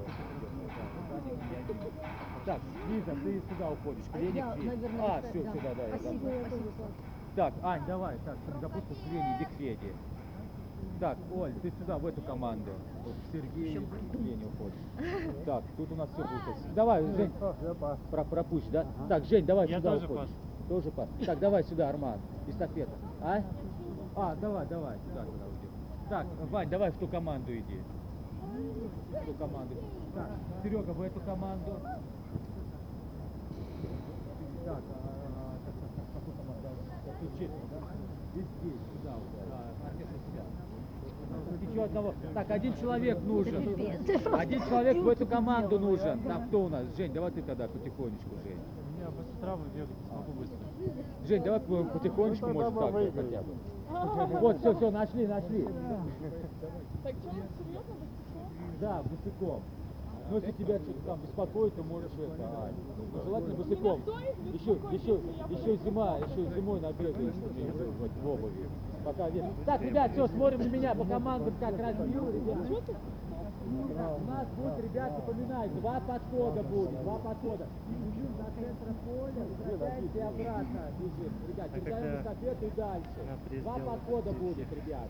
Так, 2.45 2.61
Лиза, 2.88 3.16
ты 3.24 3.43
сюда 3.49 3.70
уходишь, 3.70 4.05
к 4.12 4.16
Лене, 4.16 4.38
Я, 4.38 4.53
к 4.53 4.57
Феде. 4.57 4.68
наверное, 4.68 5.03
А, 5.03 5.20
да. 5.20 5.28
все, 5.28 5.43
сюда, 5.43 5.74
да, 5.76 5.82
я 5.88 5.99
спасибо. 5.99 6.30
Так, 7.36 7.55
Ань, 7.62 7.86
давай, 7.86 8.18
так, 8.24 8.36
допустим, 8.61 8.97
к 8.97 9.12
Лене, 9.12 9.36
иди 9.36 9.45
к 9.45 9.51
Феде. 9.59 9.95
Так, 11.01 11.16
Оль, 11.35 11.53
ты 11.62 11.70
сюда, 11.78 11.97
в 11.99 12.07
эту 12.07 12.20
команду. 12.22 12.70
Вот 13.05 13.14
Сергей 13.33 13.76
к 13.78 14.14
Лене 14.14 14.47
уходишь. 14.47 15.45
Так, 15.47 15.64
тут 15.76 15.93
у 15.93 15.97
нас 15.97 16.09
все 16.11 16.22
будет. 16.22 16.74
Давай, 16.74 17.03
Жень, 17.16 17.33
про, 18.11 18.24
пропусть, 18.24 18.70
да? 18.70 18.87
Так, 19.09 19.24
Жень, 19.24 19.47
давай 19.47 19.68
Я 19.68 19.78
сюда 19.78 19.93
тоже 19.93 20.05
уходишь. 20.07 20.28
пас. 20.28 20.37
Тоже 20.68 20.91
пас. 20.91 21.09
Так, 21.24 21.39
давай 21.39 21.64
сюда, 21.64 21.89
Арман, 21.89 22.18
эстафета. 22.47 22.93
А? 23.22 23.43
А, 24.14 24.37
давай, 24.37 24.66
давай, 24.66 24.99
сюда, 25.09 25.24
сюда. 25.24 25.45
Так, 26.11 26.26
Вань, 26.51 26.68
давай 26.68 26.91
в 26.91 26.97
ту 26.99 27.07
команду 27.09 27.53
иди. 27.57 27.81
В 29.12 29.24
ту 29.24 29.33
команду. 29.35 29.74
Так, 30.14 30.28
Серега, 30.62 30.93
в 30.93 31.01
эту 31.03 31.20
команду. 31.20 31.81
Так, 34.66 34.76
а, 34.76 35.55
так, 35.64 35.74
так, 35.81 35.91
так, 35.97 36.05
какую 36.14 36.37
команду? 36.37 36.68
Так, 37.07 37.16
тут 37.20 37.31
четверо, 37.33 37.66
да? 37.70 37.78
И 38.35 38.43
здесь, 38.43 38.81
сюда, 38.93 39.14
вот, 39.14 39.49
да, 39.49 39.89
оркестр 39.89 40.18
сюда. 40.26 40.45
Еще 41.71 41.85
одного. 41.85 42.14
Так, 42.35 42.51
один 42.51 42.75
человек 42.75 43.21
нужен. 43.23 43.75
Один 44.33 44.61
человек 44.62 44.97
в 44.99 45.09
эту 45.09 45.27
команду 45.27 45.79
нужен. 45.79 46.21
Там 46.23 46.49
кто 46.49 46.64
у 46.64 46.68
нас? 46.68 46.85
Жень, 46.97 47.12
давай 47.12 47.31
ты 47.31 47.43
тогда 47.43 47.68
потихонечку, 47.68 48.31
Жень. 48.45 48.59
У 48.59 48.99
меня 49.01 49.11
быстро 49.11 49.59
бегать, 49.75 49.97
смогу 50.09 50.33
быстро. 50.33 50.59
Жень, 51.27 51.43
давай 51.43 51.61
по- 51.61 51.85
потихонечку, 51.85 52.49
может, 52.49 52.75
так 52.75 52.93
вот 52.93 53.12
хотя 53.14 53.43
бы. 53.43 53.55
Вот, 54.41 54.59
все, 54.59 54.75
все, 54.75 54.91
нашли, 54.91 55.27
нашли. 55.27 55.68
Так 57.03 57.14
что, 57.14 57.31
серьезно, 57.31 57.95
Да, 58.81 59.03
босиком. 59.03 59.62
Ну, 60.31 60.37
если 60.37 60.53
тебя 60.53 60.78
что-то 60.78 61.01
там 61.07 61.20
беспокоит, 61.22 61.74
то 61.74 61.83
можешь 61.83 62.12
это, 62.12 62.43
Ань. 62.62 62.74
Ну, 62.97 63.24
желательно 63.24 63.55
босиком. 63.64 64.01
Еще, 64.55 64.70
еще, 64.93 65.20
еще 65.51 65.76
зима, 65.85 66.18
еще 66.18 66.55
зимой 66.55 66.81
вот 66.81 68.11
в 68.22 68.28
обуви. 68.28 68.68
Пока 69.05 69.28
вес- 69.31 69.45
Так, 69.66 69.83
ребят, 69.83 70.12
все, 70.12 70.26
смотрим 70.28 70.61
на 70.61 70.66
меня 70.68 70.95
по 70.95 71.05
командам, 71.05 71.55
как 71.59 71.78
разбил, 71.78 72.31
ребят. 72.31 72.59
У 73.70 74.24
нас 74.31 74.47
будет, 74.57 74.78
ребят, 74.85 75.12
напоминаю, 75.18 75.70
два 75.81 76.01
подхода 76.01 76.62
будет, 76.62 77.03
два 77.03 77.18
подхода. 77.18 77.66
Бежим 77.89 78.35
до 78.39 78.45
центра 78.61 78.95
поля, 79.05 79.47
возвращаемся 79.49 80.18
и 80.18 80.20
обратно 80.20 80.81
бежим. 80.99 81.33
Ребят, 81.49 81.70
А 81.72 81.78
кидаем 81.81 82.20
эстафету 82.20 82.66
и 82.66 82.70
дальше. 82.76 83.11
Два 83.62 83.74
подхода 83.78 84.33
будет, 84.33 84.72
ребят. 84.72 85.09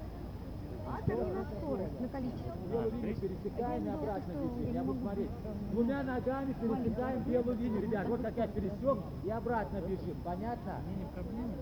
А 0.91 0.99
это 0.99 1.24
не 1.24 1.32
на 1.32 1.45
скорость, 1.45 2.01
на 2.01 2.09
количество. 2.09 2.53
Белую 2.70 2.93
линию 2.93 3.16
пересекаем 3.16 3.86
и 3.86 3.88
обратно 3.91 4.32
бежим. 4.32 4.74
Я 4.74 4.82
буду 4.82 5.01
смотреть. 5.01 5.30
Двумя 5.70 6.03
ногами 6.03 6.53
пересекаем 6.61 7.22
белую 7.22 7.59
линию, 7.59 7.82
ребят. 7.82 8.09
Вот 8.09 8.22
как 8.22 8.36
я 8.36 8.47
пересек 8.49 8.99
и 9.24 9.30
обратно 9.30 9.80
бежим. 9.82 10.16
Понятно? 10.24 10.80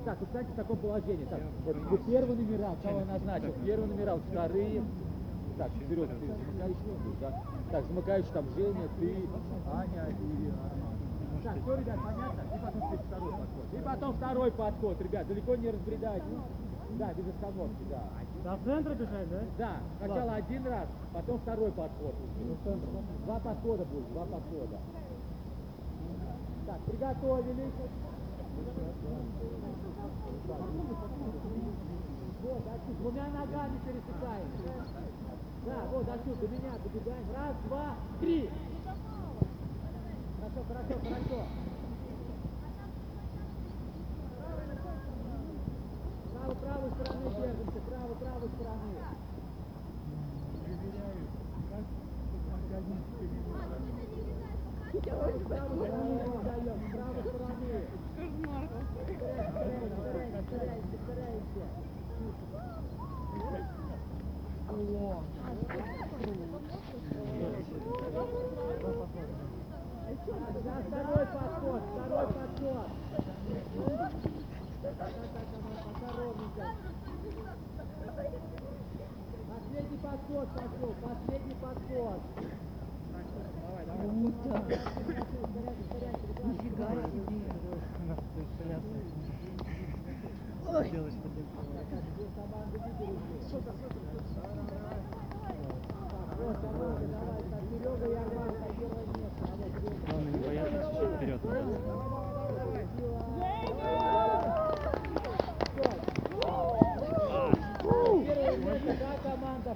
Так, 0.05 0.21
вот, 0.21 0.29
кстати, 0.29 0.47
в 0.47 0.55
таком 0.55 0.79
положении. 0.79 1.27
Так, 1.27 1.41
вот, 1.91 2.07
первые 2.07 2.37
номера, 2.37 2.75
кого 2.83 3.01
я 3.01 3.05
назначил? 3.05 3.53
Первые 3.65 3.89
номера, 3.89 4.15
вот 4.15 4.25
вторые. 4.31 4.83
Так, 5.59 5.71
Серега, 5.77 6.07
ты 6.07 6.27
замыкаешь 6.27 6.77
да? 7.21 7.43
Так, 7.73 7.85
замыкаешь 7.87 8.27
там 8.33 8.45
Женя, 8.57 8.89
ты, 9.01 9.29
Аня 9.75 10.07
и 10.09 10.47
Арман. 10.47 10.99
Так, 11.43 11.57
все, 11.63 11.77
ребят, 11.77 11.99
понятно? 12.05 12.43
И 12.55 12.59
потом 12.63 13.03
второй 13.03 13.33
подход. 13.33 13.67
И 13.73 13.83
потом 13.83 14.15
второй 14.15 14.53
подход, 14.53 15.03
ребят, 15.03 15.27
далеко 15.27 15.57
не 15.57 15.71
разбредайтесь. 15.71 16.39
Да, 16.91 17.13
без 17.13 17.29
остановки, 17.29 17.85
да. 17.91 18.03
До 18.45 18.57
центра 18.65 18.95
бежать, 18.95 19.31
да? 19.31 19.41
Да, 19.59 19.77
сначала 19.99 20.35
один 20.35 20.67
раз, 20.67 20.89
потом 21.13 21.39
второй 21.41 21.73
подход. 21.73 22.15
Два 23.25 23.41
подхода 23.41 23.85
будет, 23.85 24.09
два 24.13 24.25
подхода. 24.25 24.79
Так, 26.67 26.81
приготовились. 26.83 27.73
Вот, 32.43 32.63
отсюда, 32.67 32.99
двумя 33.01 33.27
ногами 33.29 33.81
пересекаем. 33.85 34.49
Да, 35.67 35.85
вот 35.93 36.09
отсюда, 36.09 36.41
до 36.41 36.49
меня 36.49 36.73
добегаем. 36.83 37.27
Раз, 37.35 37.57
два, 37.67 37.95
три. 38.21 38.51
Хорошо, 40.39 40.65
хорошо, 40.69 40.95
хорошо. 41.03 41.45
Правой, 46.33 46.57
правой 46.57 46.91
стороны 46.93 47.31
держимся, 47.37 47.81
правой, 48.19 48.49
стороны. 48.49 48.93
Правой 55.05 55.79
стороны 55.79 56.17
отдаем, 56.21 56.79
с 56.79 56.91
правой 56.91 57.23
стороны. 57.23 57.71
Кошмар. 58.17 58.65
Стараемся, 59.89 60.41
стараемся, 60.49 60.97
стараемся. 61.05 61.65
Да, 70.65 70.75
второй 70.87 71.25
подход, 71.27 71.83
второй 71.93 72.27
подход. 72.27 72.89
Так, 74.83 74.95
так, 74.99 75.09
так, 75.09 75.47
пока 75.85 76.09
ровненько. 76.17 76.65
Последний 79.49 79.99
подход 79.99 80.49
пошел, 80.49 80.93
последний 81.03 81.57
подход. 81.61 82.21
Круто. 83.99 84.53
Нифига 86.45 86.89
себе. 86.89 87.23
Делаешь 90.91 91.19
потом. 91.23 91.47
Вот, 91.49 91.65
второй, 91.69 92.35
давай, 92.37 92.59
так, 92.59 92.59
Серега 92.59 92.59
и 92.59 92.59
Арман, 92.59 92.67
на 92.73 92.89
первое 92.99 93.17
место. 93.17 93.17
А 93.17 93.17
вот 93.17 93.17
Женя. 93.17 93.17
Главное 93.19 93.19
не 93.19 93.19
бояться 93.19 93.19
чуть-чуть 93.19 93.19
вперед. 93.19 93.19
Первое 93.19 93.19
место, 93.19 93.19
да, 93.19 93.23
команда, 93.23 93.38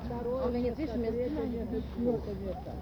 второе 0.05 0.45
А 0.45 0.51
место, 0.51 0.77
третье 0.77 1.47
место, 1.47 1.83
четвертое 1.95 2.35
место. 2.35 2.73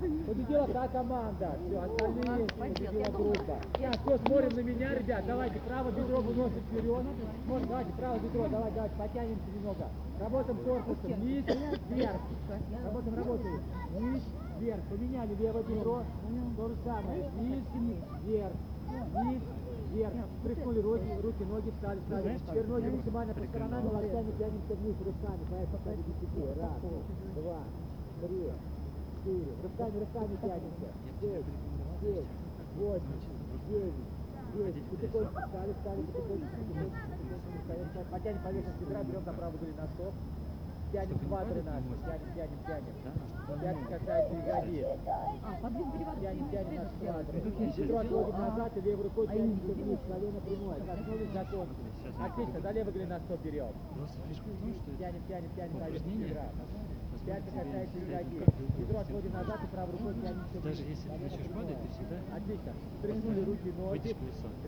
Победила 0.00 0.66
та 0.68 0.88
команда, 0.88 1.58
все, 1.66 1.78
остальные 1.78 2.46
победила 2.58 3.10
группа. 3.12 3.56
Так, 3.74 4.00
все, 4.00 4.18
смотрим 4.24 4.56
на 4.56 4.60
меня, 4.60 4.94
ребят, 4.94 5.24
давайте, 5.26 5.58
право 5.60 5.90
бедро 5.90 6.20
выносим 6.20 6.60
вперед. 6.70 7.04
Смотрим, 7.44 7.68
давайте, 7.68 7.92
право 7.92 8.18
бедро, 8.18 8.48
давай, 8.48 8.72
давайте, 8.72 8.96
потянемся 8.96 9.44
немного. 9.54 9.88
Работаем 10.18 10.58
корпусом, 10.64 11.12
вниз, 11.20 11.44
вверх. 11.90 12.20
Работаем, 12.82 13.14
работаем. 13.14 13.60
Вниз, 13.90 14.22
вверх. 14.58 14.80
Поменяли 14.90 15.34
левое 15.34 15.62
бедро, 15.64 16.02
то 16.56 16.68
же 16.68 16.76
самое. 16.82 17.30
Вниз, 17.36 17.64
вверх, 18.24 18.52
вниз, 19.12 19.42
вверх. 19.92 20.12
Прыгнули 20.42 20.80
руки, 20.80 21.12
руки, 21.22 21.44
ноги 21.44 21.70
встали, 21.72 22.00
встали. 22.00 22.38
Теперь 22.48 22.66
ноги 22.66 22.88
максимально 22.88 23.34
по 23.34 23.44
сторонам, 23.44 23.84
локтями 23.84 24.32
тянемся 24.38 24.74
вниз 24.80 24.96
руками. 25.04 25.44
Поэтому 25.50 25.96
десяти. 25.96 26.58
Раз, 26.58 26.80
два, 27.36 27.58
три, 28.22 28.50
четыре. 29.20 29.52
Руками, 29.62 29.98
руками 30.00 30.36
тянемся. 30.40 30.88
Шесть, 31.20 31.46
семь, 32.00 32.26
восемь, 32.76 33.20
девять. 33.68 33.92
Девять. 34.54 34.82
Потихонечку 34.90 35.40
встали, 35.46 35.72
встали, 35.78 36.02
потихонечку, 36.02 36.56
потихонечку. 36.58 38.10
Потянем 38.10 38.42
поверхность 38.42 38.80
бедра, 38.80 39.02
берем 39.04 39.24
на 39.24 39.32
правую 39.32 39.58
грудь 39.60 39.76
носок. 39.76 40.14
тянем 40.90 41.06
Чтобы 41.10 41.22
не 41.22 41.28
квадры 41.30 41.62
падать 41.62 41.64
на 41.66 41.72
наши, 41.72 41.86
мост. 41.86 42.02
тянем, 42.02 42.28
тянем, 42.34 42.58
тянем. 42.66 43.78
Не- 43.78 43.86
касаются 43.86 44.34
ягодиц. 44.34 44.86
А. 45.06 45.70
Тянем, 46.20 46.50
тянем 46.50 46.74
наши 46.82 46.96
квадры. 46.98 47.38
Бедро 47.78 47.98
отводим 47.98 48.40
назад 48.40 48.76
и 48.76 48.80
левой 48.80 49.04
рукой 49.04 49.26
тянемся 49.28 49.72
вниз, 49.72 49.98
колено 50.08 50.40
прямое. 50.40 50.80
Коснулись, 50.80 51.30
закончили. 51.30 51.90
Сейчас. 52.02 52.14
Отлично, 52.26 52.60
до 52.60 52.70
левой 52.72 52.92
глина 52.92 53.20
стоп 53.20 53.40
берем. 53.42 53.72
Тянем, 54.98 55.22
тянем, 55.28 55.50
тянем 55.54 55.78
на 55.78 55.86
упражнение 55.86 56.28
бедра. 56.28 56.42
Позволит 57.20 57.44
Пятки 57.44 57.50
тебе 57.50 57.60
касаются 57.60 57.98
взять 57.98 58.26
ягодиц. 58.26 58.40
рукав 58.40 58.60
и 58.60 58.80
Бедро 58.80 59.00
отводим 59.00 59.32
назад 59.32 59.60
и 59.64 59.66
правой 59.68 59.92
рукой 59.92 60.14
тянемся. 60.14 60.60
Даже 60.64 60.82
если 60.82 61.08
ты 61.08 61.18
начнешь 61.18 61.50
падать, 61.52 61.82
ты 61.82 61.88
всегда 61.90 62.16
Отлично. 62.36 62.72
Стряхнули 62.98 63.40
руки, 63.44 63.72
ноги. 63.76 64.16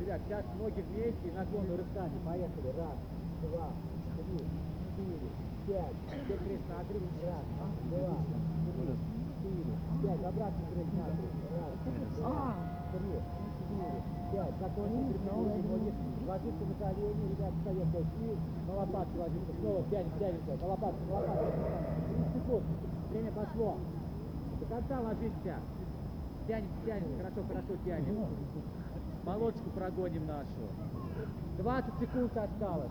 Ребят, 0.00 0.20
сейчас 0.26 0.44
ноги 0.59 0.80
вместе 0.82 1.28
и 1.28 1.30
наклон 1.32 1.66
рывками. 1.70 2.18
Поехали. 2.24 2.68
Раз, 2.76 2.98
два, 3.42 3.68
три, 4.16 4.38
четыре, 4.38 5.28
пять. 5.66 5.96
Теперь 6.12 6.38
крест 6.44 6.68
на 6.68 6.80
отрыв. 6.80 7.03
Раз, 7.24 7.46
два, 7.88 8.16
три, 8.68 8.84
четыре, 9.32 9.74
пять. 10.03 10.24
Обратно 10.24 10.62
крест 10.72 10.92
на 10.92 11.05
отрыв. 11.09 11.32
Раз, 11.57 11.72
два, 12.16 12.55
три, 12.92 13.41
четыре, 14.33 14.45
пять. 14.45 14.59
Закончили. 14.61 15.18
Стряхнули 15.18 15.62
ноги. 15.62 15.93
Ложится 16.26 16.64
на 16.64 16.74
колени. 16.74 17.28
Ребят, 17.30 17.53
встаем. 17.59 17.93
То 17.93 17.99
есть 17.99 18.11
и 18.20 18.37
на 18.68 18.74
лопатки 18.76 19.16
ложится. 19.18 19.53
Снова 19.61 19.85
тянем, 19.91 20.12
тянемся. 20.18 20.57
На 20.61 20.66
лопатки, 20.68 21.03
на 21.09 21.14
лопатки. 21.14 21.47
30 22.16 22.33
секунд. 22.35 22.64
Время 23.11 23.33
пошло. 23.33 23.76
До 24.61 24.66
конца 24.66 25.01
ложимся. 25.01 25.57
Тянем, 26.49 26.68
тянем, 26.85 27.16
хорошо, 27.18 27.43
хорошо 27.49 27.76
тянем. 27.85 28.26
Молочку 29.24 29.70
прогоним 29.70 30.26
нашу. 30.26 30.66
20 31.59 31.95
секунд 32.01 32.37
осталось. 32.37 32.91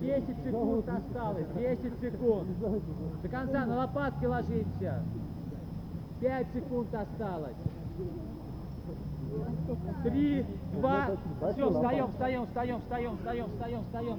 10 0.00 0.44
секунд 0.44 0.88
осталось, 0.88 1.46
10 1.54 2.00
секунд. 2.00 2.48
До 3.22 3.28
конца 3.28 3.66
на 3.66 3.76
лопатки 3.76 4.24
ложимся. 4.24 5.02
5 6.22 6.46
секунд 6.54 6.94
осталось. 6.94 7.56
Три, 10.04 10.46
два, 10.74 11.10
все, 11.52 11.70
встаем, 11.70 12.10
встаем, 12.10 12.46
встаем, 12.46 12.78
встаем, 12.78 13.16
встаем, 13.16 13.48
встаем, 13.48 13.82
встаем, 13.82 14.18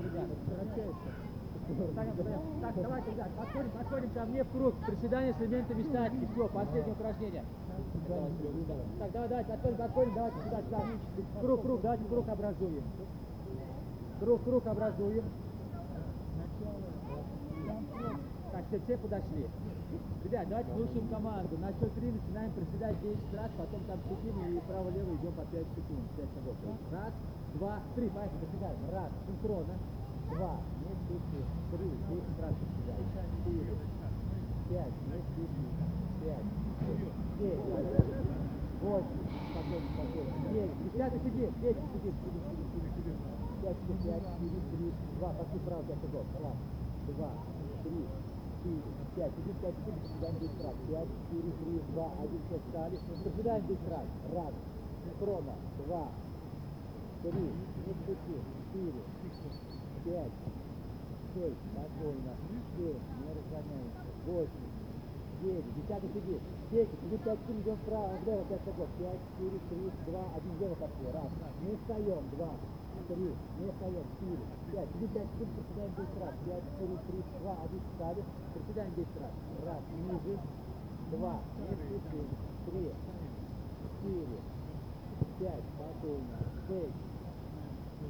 ребят. 2.17 2.41
Так, 2.61 2.73
давайте, 2.81 3.11
ребят, 3.11 3.29
подходим, 3.37 3.69
подходим 3.71 4.09
ко 4.09 4.25
мне 4.25 4.43
в 4.43 4.49
круг. 4.51 4.73
Приседание 4.85 5.33
с 5.33 5.41
элементами 5.41 5.83
статики. 5.83 6.27
Все, 6.33 6.47
последнее 6.49 6.93
упражнение. 6.93 7.43
Так, 8.99 9.11
давай, 9.13 9.29
давайте, 9.29 9.51
подходим, 9.51 9.77
подходим, 9.77 10.13
давайте 10.13 10.37
сюда, 10.43 10.61
сюда. 10.61 10.81
Круг, 11.39 11.61
круг, 11.61 11.81
давайте 11.81 12.03
круг 12.03 12.27
образуем. 12.27 12.83
Круг, 14.19 14.43
круг 14.43 14.67
образуем. 14.67 15.23
Так, 18.53 18.61
все, 18.69 18.77
все 18.85 18.97
подошли. 19.01 19.49
Ребят, 20.23 20.45
давайте 20.47 20.69
слушаем 20.77 21.07
команду. 21.09 21.57
На 21.57 21.73
счет 21.73 21.89
три 21.95 22.11
начинаем 22.13 22.51
приседать 22.53 23.01
10 23.01 23.33
раз, 23.33 23.49
потом 23.57 23.81
там 23.89 23.97
сидим 24.05 24.37
и 24.45 24.61
право-лево 24.69 25.09
идем 25.17 25.33
по 25.33 25.41
5 25.41 25.65
секунд. 25.73 26.05
5 26.13 26.29
шагов. 26.37 26.55
Раз, 26.93 27.13
два, 27.57 27.81
три. 27.95 28.09
Поехали, 28.13 28.45
приседаем. 28.45 28.77
Раз, 28.93 29.09
синхронно. 29.25 29.73
Два, 30.37 30.61
не 30.85 30.93
спеши. 31.01 31.41
Три, 31.73 31.89
10 32.13 32.39
раз 32.45 32.53
приседаем. 32.61 33.05
Четыре, 33.41 33.73
пять, 34.69 34.97
не 35.01 35.17
спеши. 35.33 35.65
Пять, 36.21 36.45
семь, 37.41 37.57
восемь, 38.85 39.25
спокойно, 39.49 39.87
спокойно. 39.97 40.29
Девять, 40.53 40.77
десятый 40.93 41.19
сидит, 41.25 41.49
десять 41.57 41.89
сидит, 41.89 42.13
сидит, 42.21 42.43
сидит, 42.53 42.69
сидит, 42.69 42.91
сидит. 43.01 43.17
Пять, 43.65 43.81
пять, 43.81 44.25
четыре, 44.29 44.61
три, 44.77 44.93
два, 45.17 45.33
пошли 45.41 45.57
вправо, 45.57 45.81
пять 45.89 46.01
шагов. 46.05 46.25
Раз, 46.37 46.57
два, 47.17 47.31
три, 47.81 48.05
четыре, 48.63 48.81
пять. 49.15 49.31
Сидит, 49.35 49.55
пять, 49.59 49.75
четыре, 49.75 49.97
приседаем 49.99 50.39
10 50.39 50.63
раз. 50.63 50.75
Пять, 50.87 51.09
четыре, 51.27 51.51
три, 51.51 51.81
два, 51.93 52.07
один, 52.23 52.41
все, 52.47 52.59
встали. 52.59 52.97
Приседаем 53.23 53.67
10 53.67 53.87
раз. 53.91 54.07
Раз, 54.33 54.53
синхронно, 55.03 55.55
два, 55.85 56.07
три, 57.21 57.31
не 57.31 57.93
спеши, 57.93 58.37
четыре, 58.71 59.01
пять, 60.05 60.31
шесть, 61.33 61.61
спокойно, 61.71 62.33
семь, 62.77 63.03
не 63.19 63.29
разгоняемся, 63.35 64.11
восемь, 64.25 64.69
девять, 65.41 65.75
десятый 65.75 66.09
сидит, 66.09 66.41
десять, 66.71 66.99
сидит 67.03 67.21
пять, 67.23 67.39
четыре, 67.41 67.59
идем 67.61 67.77
вправо, 67.83 68.15
влево, 68.23 68.43
пять 68.45 68.63
шагов, 68.63 68.87
пять, 68.99 69.19
четыре, 69.35 69.59
три, 69.69 69.91
два, 70.07 70.23
один, 70.35 70.51
влево 70.57 70.75
пошли, 70.75 71.11
раз, 71.11 71.31
не 71.61 71.75
встаем, 71.75 72.23
два, 72.31 72.51
три, 73.07 73.33
не 73.59 73.71
встаем, 73.71 74.05
четыре, 74.19 74.43
пять, 74.71 74.89
сидит 74.93 75.11
пять, 75.11 75.27
четыре, 75.33 75.51
приседаем 75.53 75.91
десять 75.97 76.19
раз, 76.21 76.33
пять, 76.45 76.63
четыре, 76.63 76.97
три, 77.07 77.19
два, 77.39 77.53
один, 77.63 77.81
встали, 77.91 78.23
приседаем 78.53 78.93
десять 78.95 79.19
раз, 79.21 79.33
раз, 79.65 79.83
ниже, 79.93 80.39
два, 81.11 81.39
спешим, 81.53 82.27
три, 82.65 82.91
четыре, 83.81 84.37
пять, 85.39 85.63
спокойно, 85.73 86.37
шесть, 86.67 87.01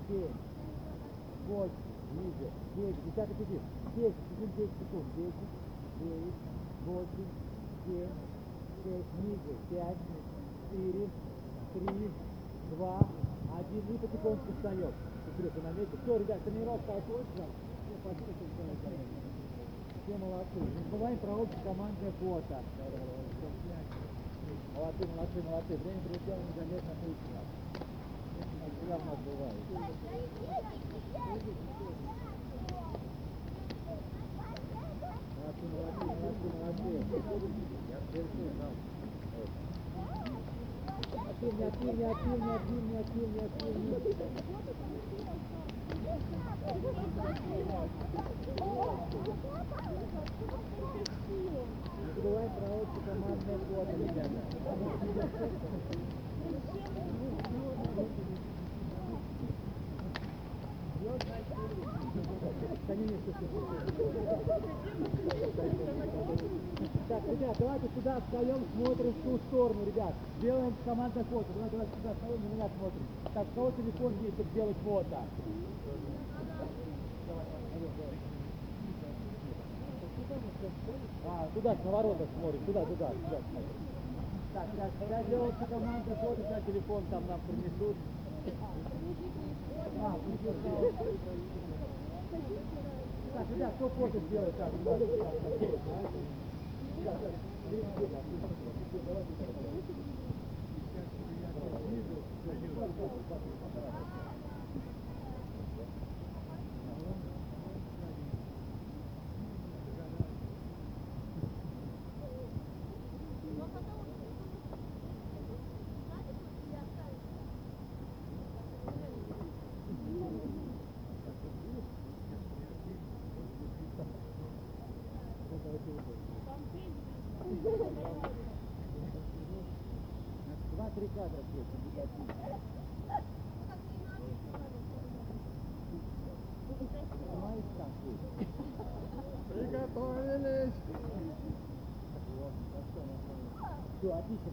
семь, 0.07 0.35
восемь, 1.47 1.93
ниже, 2.13 2.47
девять, 2.75 3.03
десятый 3.05 3.35
сидит, 3.35 3.61
десять, 3.95 4.15
сидит 4.29 4.55
десять 4.55 4.77
секунд, 4.79 5.05
десять, 5.15 5.53
девять, 5.99 6.39
восемь, 6.85 7.31
семь, 7.85 8.13
шесть, 8.83 9.13
ниже, 9.23 9.53
пять, 9.69 9.97
четыре, 10.71 11.09
три, 11.73 12.11
два, 12.75 12.99
один, 13.59 13.83
и 13.95 13.97
потихоньку 13.97 14.51
встаем. 14.57 14.93
Четырех 15.25 15.55
на 15.63 15.71
месте. 15.77 15.97
Все, 16.03 16.17
ребят, 16.17 16.43
тренировка 16.43 16.91
окончена. 16.93 17.47
Все, 17.85 17.95
вы 18.03 18.15
Все 20.03 20.17
молодцы. 20.17 20.59
Не 20.59 20.83
забываем 20.83 21.17
про 21.17 21.31
общее 21.31 21.61
командное 21.63 22.11
фото. 22.19 22.57
Молодцы, 24.75 25.07
молодцы, 25.15 25.43
молодцы. 25.43 25.77
Время 25.77 26.01
прилетело 26.01 26.41
незаметно, 26.49 26.91
отлично. 26.91 27.39
Всегда 28.73 28.95
у 28.95 29.05
нас 29.05 29.19
бывает. 29.23 29.61
Молодцы, 35.39 35.65
молодцы, 35.71 36.05
молодцы, 36.05 36.87
молодцы. 38.19 38.92
Активнее, 41.13 41.67
активнее, 41.67 42.09
активнее, 42.09 42.55
активнее, 42.55 42.99
активнее, 42.99 43.45
активнее. 43.45 43.99
Не 51.99 52.13
забывай 52.15 52.49
про 52.49 52.65
общее 52.73 53.01
командное 53.05 53.59
фото, 53.69 53.93
ребята. 53.93 54.39
Да 62.87 62.95
не, 62.95 63.03
не, 63.03 63.17
стой, 63.19 63.33
стой, 63.33 63.49
стой, 63.49 63.69
стой. 66.77 66.92
Так, 67.09 67.21
ребят, 67.27 67.55
давайте 67.59 67.87
сюда 67.95 68.21
встаем, 68.21 68.63
смотрим 68.75 69.11
в 69.11 69.23
ту 69.23 69.37
сторону, 69.49 69.85
ребят. 69.85 70.13
Делаем 70.39 70.73
командное 70.85 71.23
фото. 71.25 71.45
Давай, 71.53 71.69
давай 71.69 71.87
сюда 71.87 72.13
встаем, 72.13 72.41
на 72.41 72.53
меня 72.55 72.69
смотрим. 72.79 73.07
Так, 73.33 73.43
у 73.43 73.55
кого 73.55 73.71
телефон 73.71 74.13
есть, 74.23 74.33
чтобы 74.35 74.49
сделать 74.51 74.77
фото? 74.85 75.17
А, 81.27 81.47
туда, 81.53 81.75
на 81.83 81.91
воротах 81.91 82.27
смотрим, 82.39 82.61
туда, 82.65 82.85
туда, 82.85 83.07
туда 83.07 83.39
смотрим. 83.51 83.83
Так, 84.53 84.65
сейчас, 84.71 84.91
когда 84.99 85.23
делается 85.23 85.65
команда 85.65 86.15
фото, 86.15 86.41
сейчас 86.41 86.63
телефон 86.65 87.03
там 87.11 87.23
нам 87.27 87.39
принесут. 87.41 87.97
А, 89.99 90.15
принесут. 90.23 90.55
Так, 93.33 93.45
ребят, 93.53 93.73
кто 93.75 93.89
фото 93.89 94.19
сделает? 94.19 94.55
Так, 94.57 94.71
Thank 97.03 97.21
you. 104.27 104.32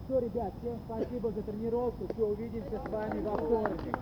Все. 0.05 0.17
Все, 0.17 0.19
ребят, 0.19 0.53
всем 0.61 0.79
спасибо 0.85 1.31
за 1.31 1.41
тренировку. 1.43 2.07
Все, 2.13 2.25
увидимся 2.25 2.81
с 2.85 2.89
вами 2.89 3.21
во 3.21 3.37
вторник. 3.37 3.97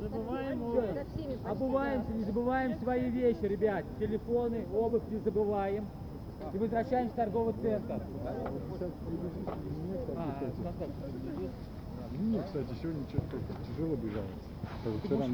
Забываем. 0.00 0.60
Со 0.94 1.04
всеми 1.04 1.36
почти, 1.36 1.48
Обуваемся, 1.48 2.12
не 2.12 2.24
забываем 2.24 2.78
свои 2.80 3.10
вещи, 3.10 3.42
ребят. 3.42 3.84
Телефоны, 3.98 4.64
обувь 4.72 5.02
не 5.10 5.18
забываем. 5.18 5.86
И 6.52 6.58
возвращаемся 6.58 7.12
в 7.12 7.16
торговый 7.16 7.54
центр. 7.62 8.00
А, 10.16 10.38
Константин, 10.40 11.50
Мне, 12.12 12.42
кстати, 12.42 12.68
сегодня 12.80 13.02
что-то 13.08 13.36
тяжело 13.68 13.96
бежало. 13.96 14.26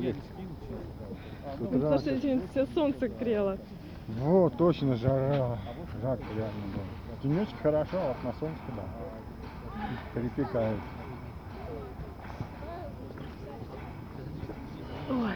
Легче. 0.01 0.21
С 0.21 1.59
Ну, 1.59 1.67
потому 1.67 1.99
что 1.99 2.17
сегодня 2.21 2.43
все 2.51 2.67
солнце 2.67 3.09
грело. 3.09 3.59
Вот, 4.09 4.57
точно, 4.57 4.97
жара. 4.97 5.59
Жарко 6.01 6.25
реально 6.35 6.67
было. 6.75 7.00
Денечек 7.23 7.55
хорошо, 7.63 7.99
а 7.99 8.09
вот 8.09 8.25
на 8.25 8.33
солнце, 8.41 8.63
да. 8.75 8.83
Перепекает. 10.15 10.79
Ой, 15.11 15.35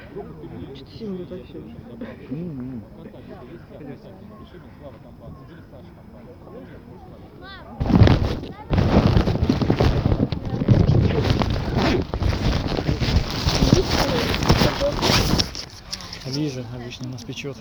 что-то 0.74 0.91
сильно 0.97 1.26
вообще. 1.26 1.59
М-м. 2.30 2.82
Лиза 16.26 16.64
обычно 16.74 17.09
нас 17.09 17.22
печет. 17.24 17.59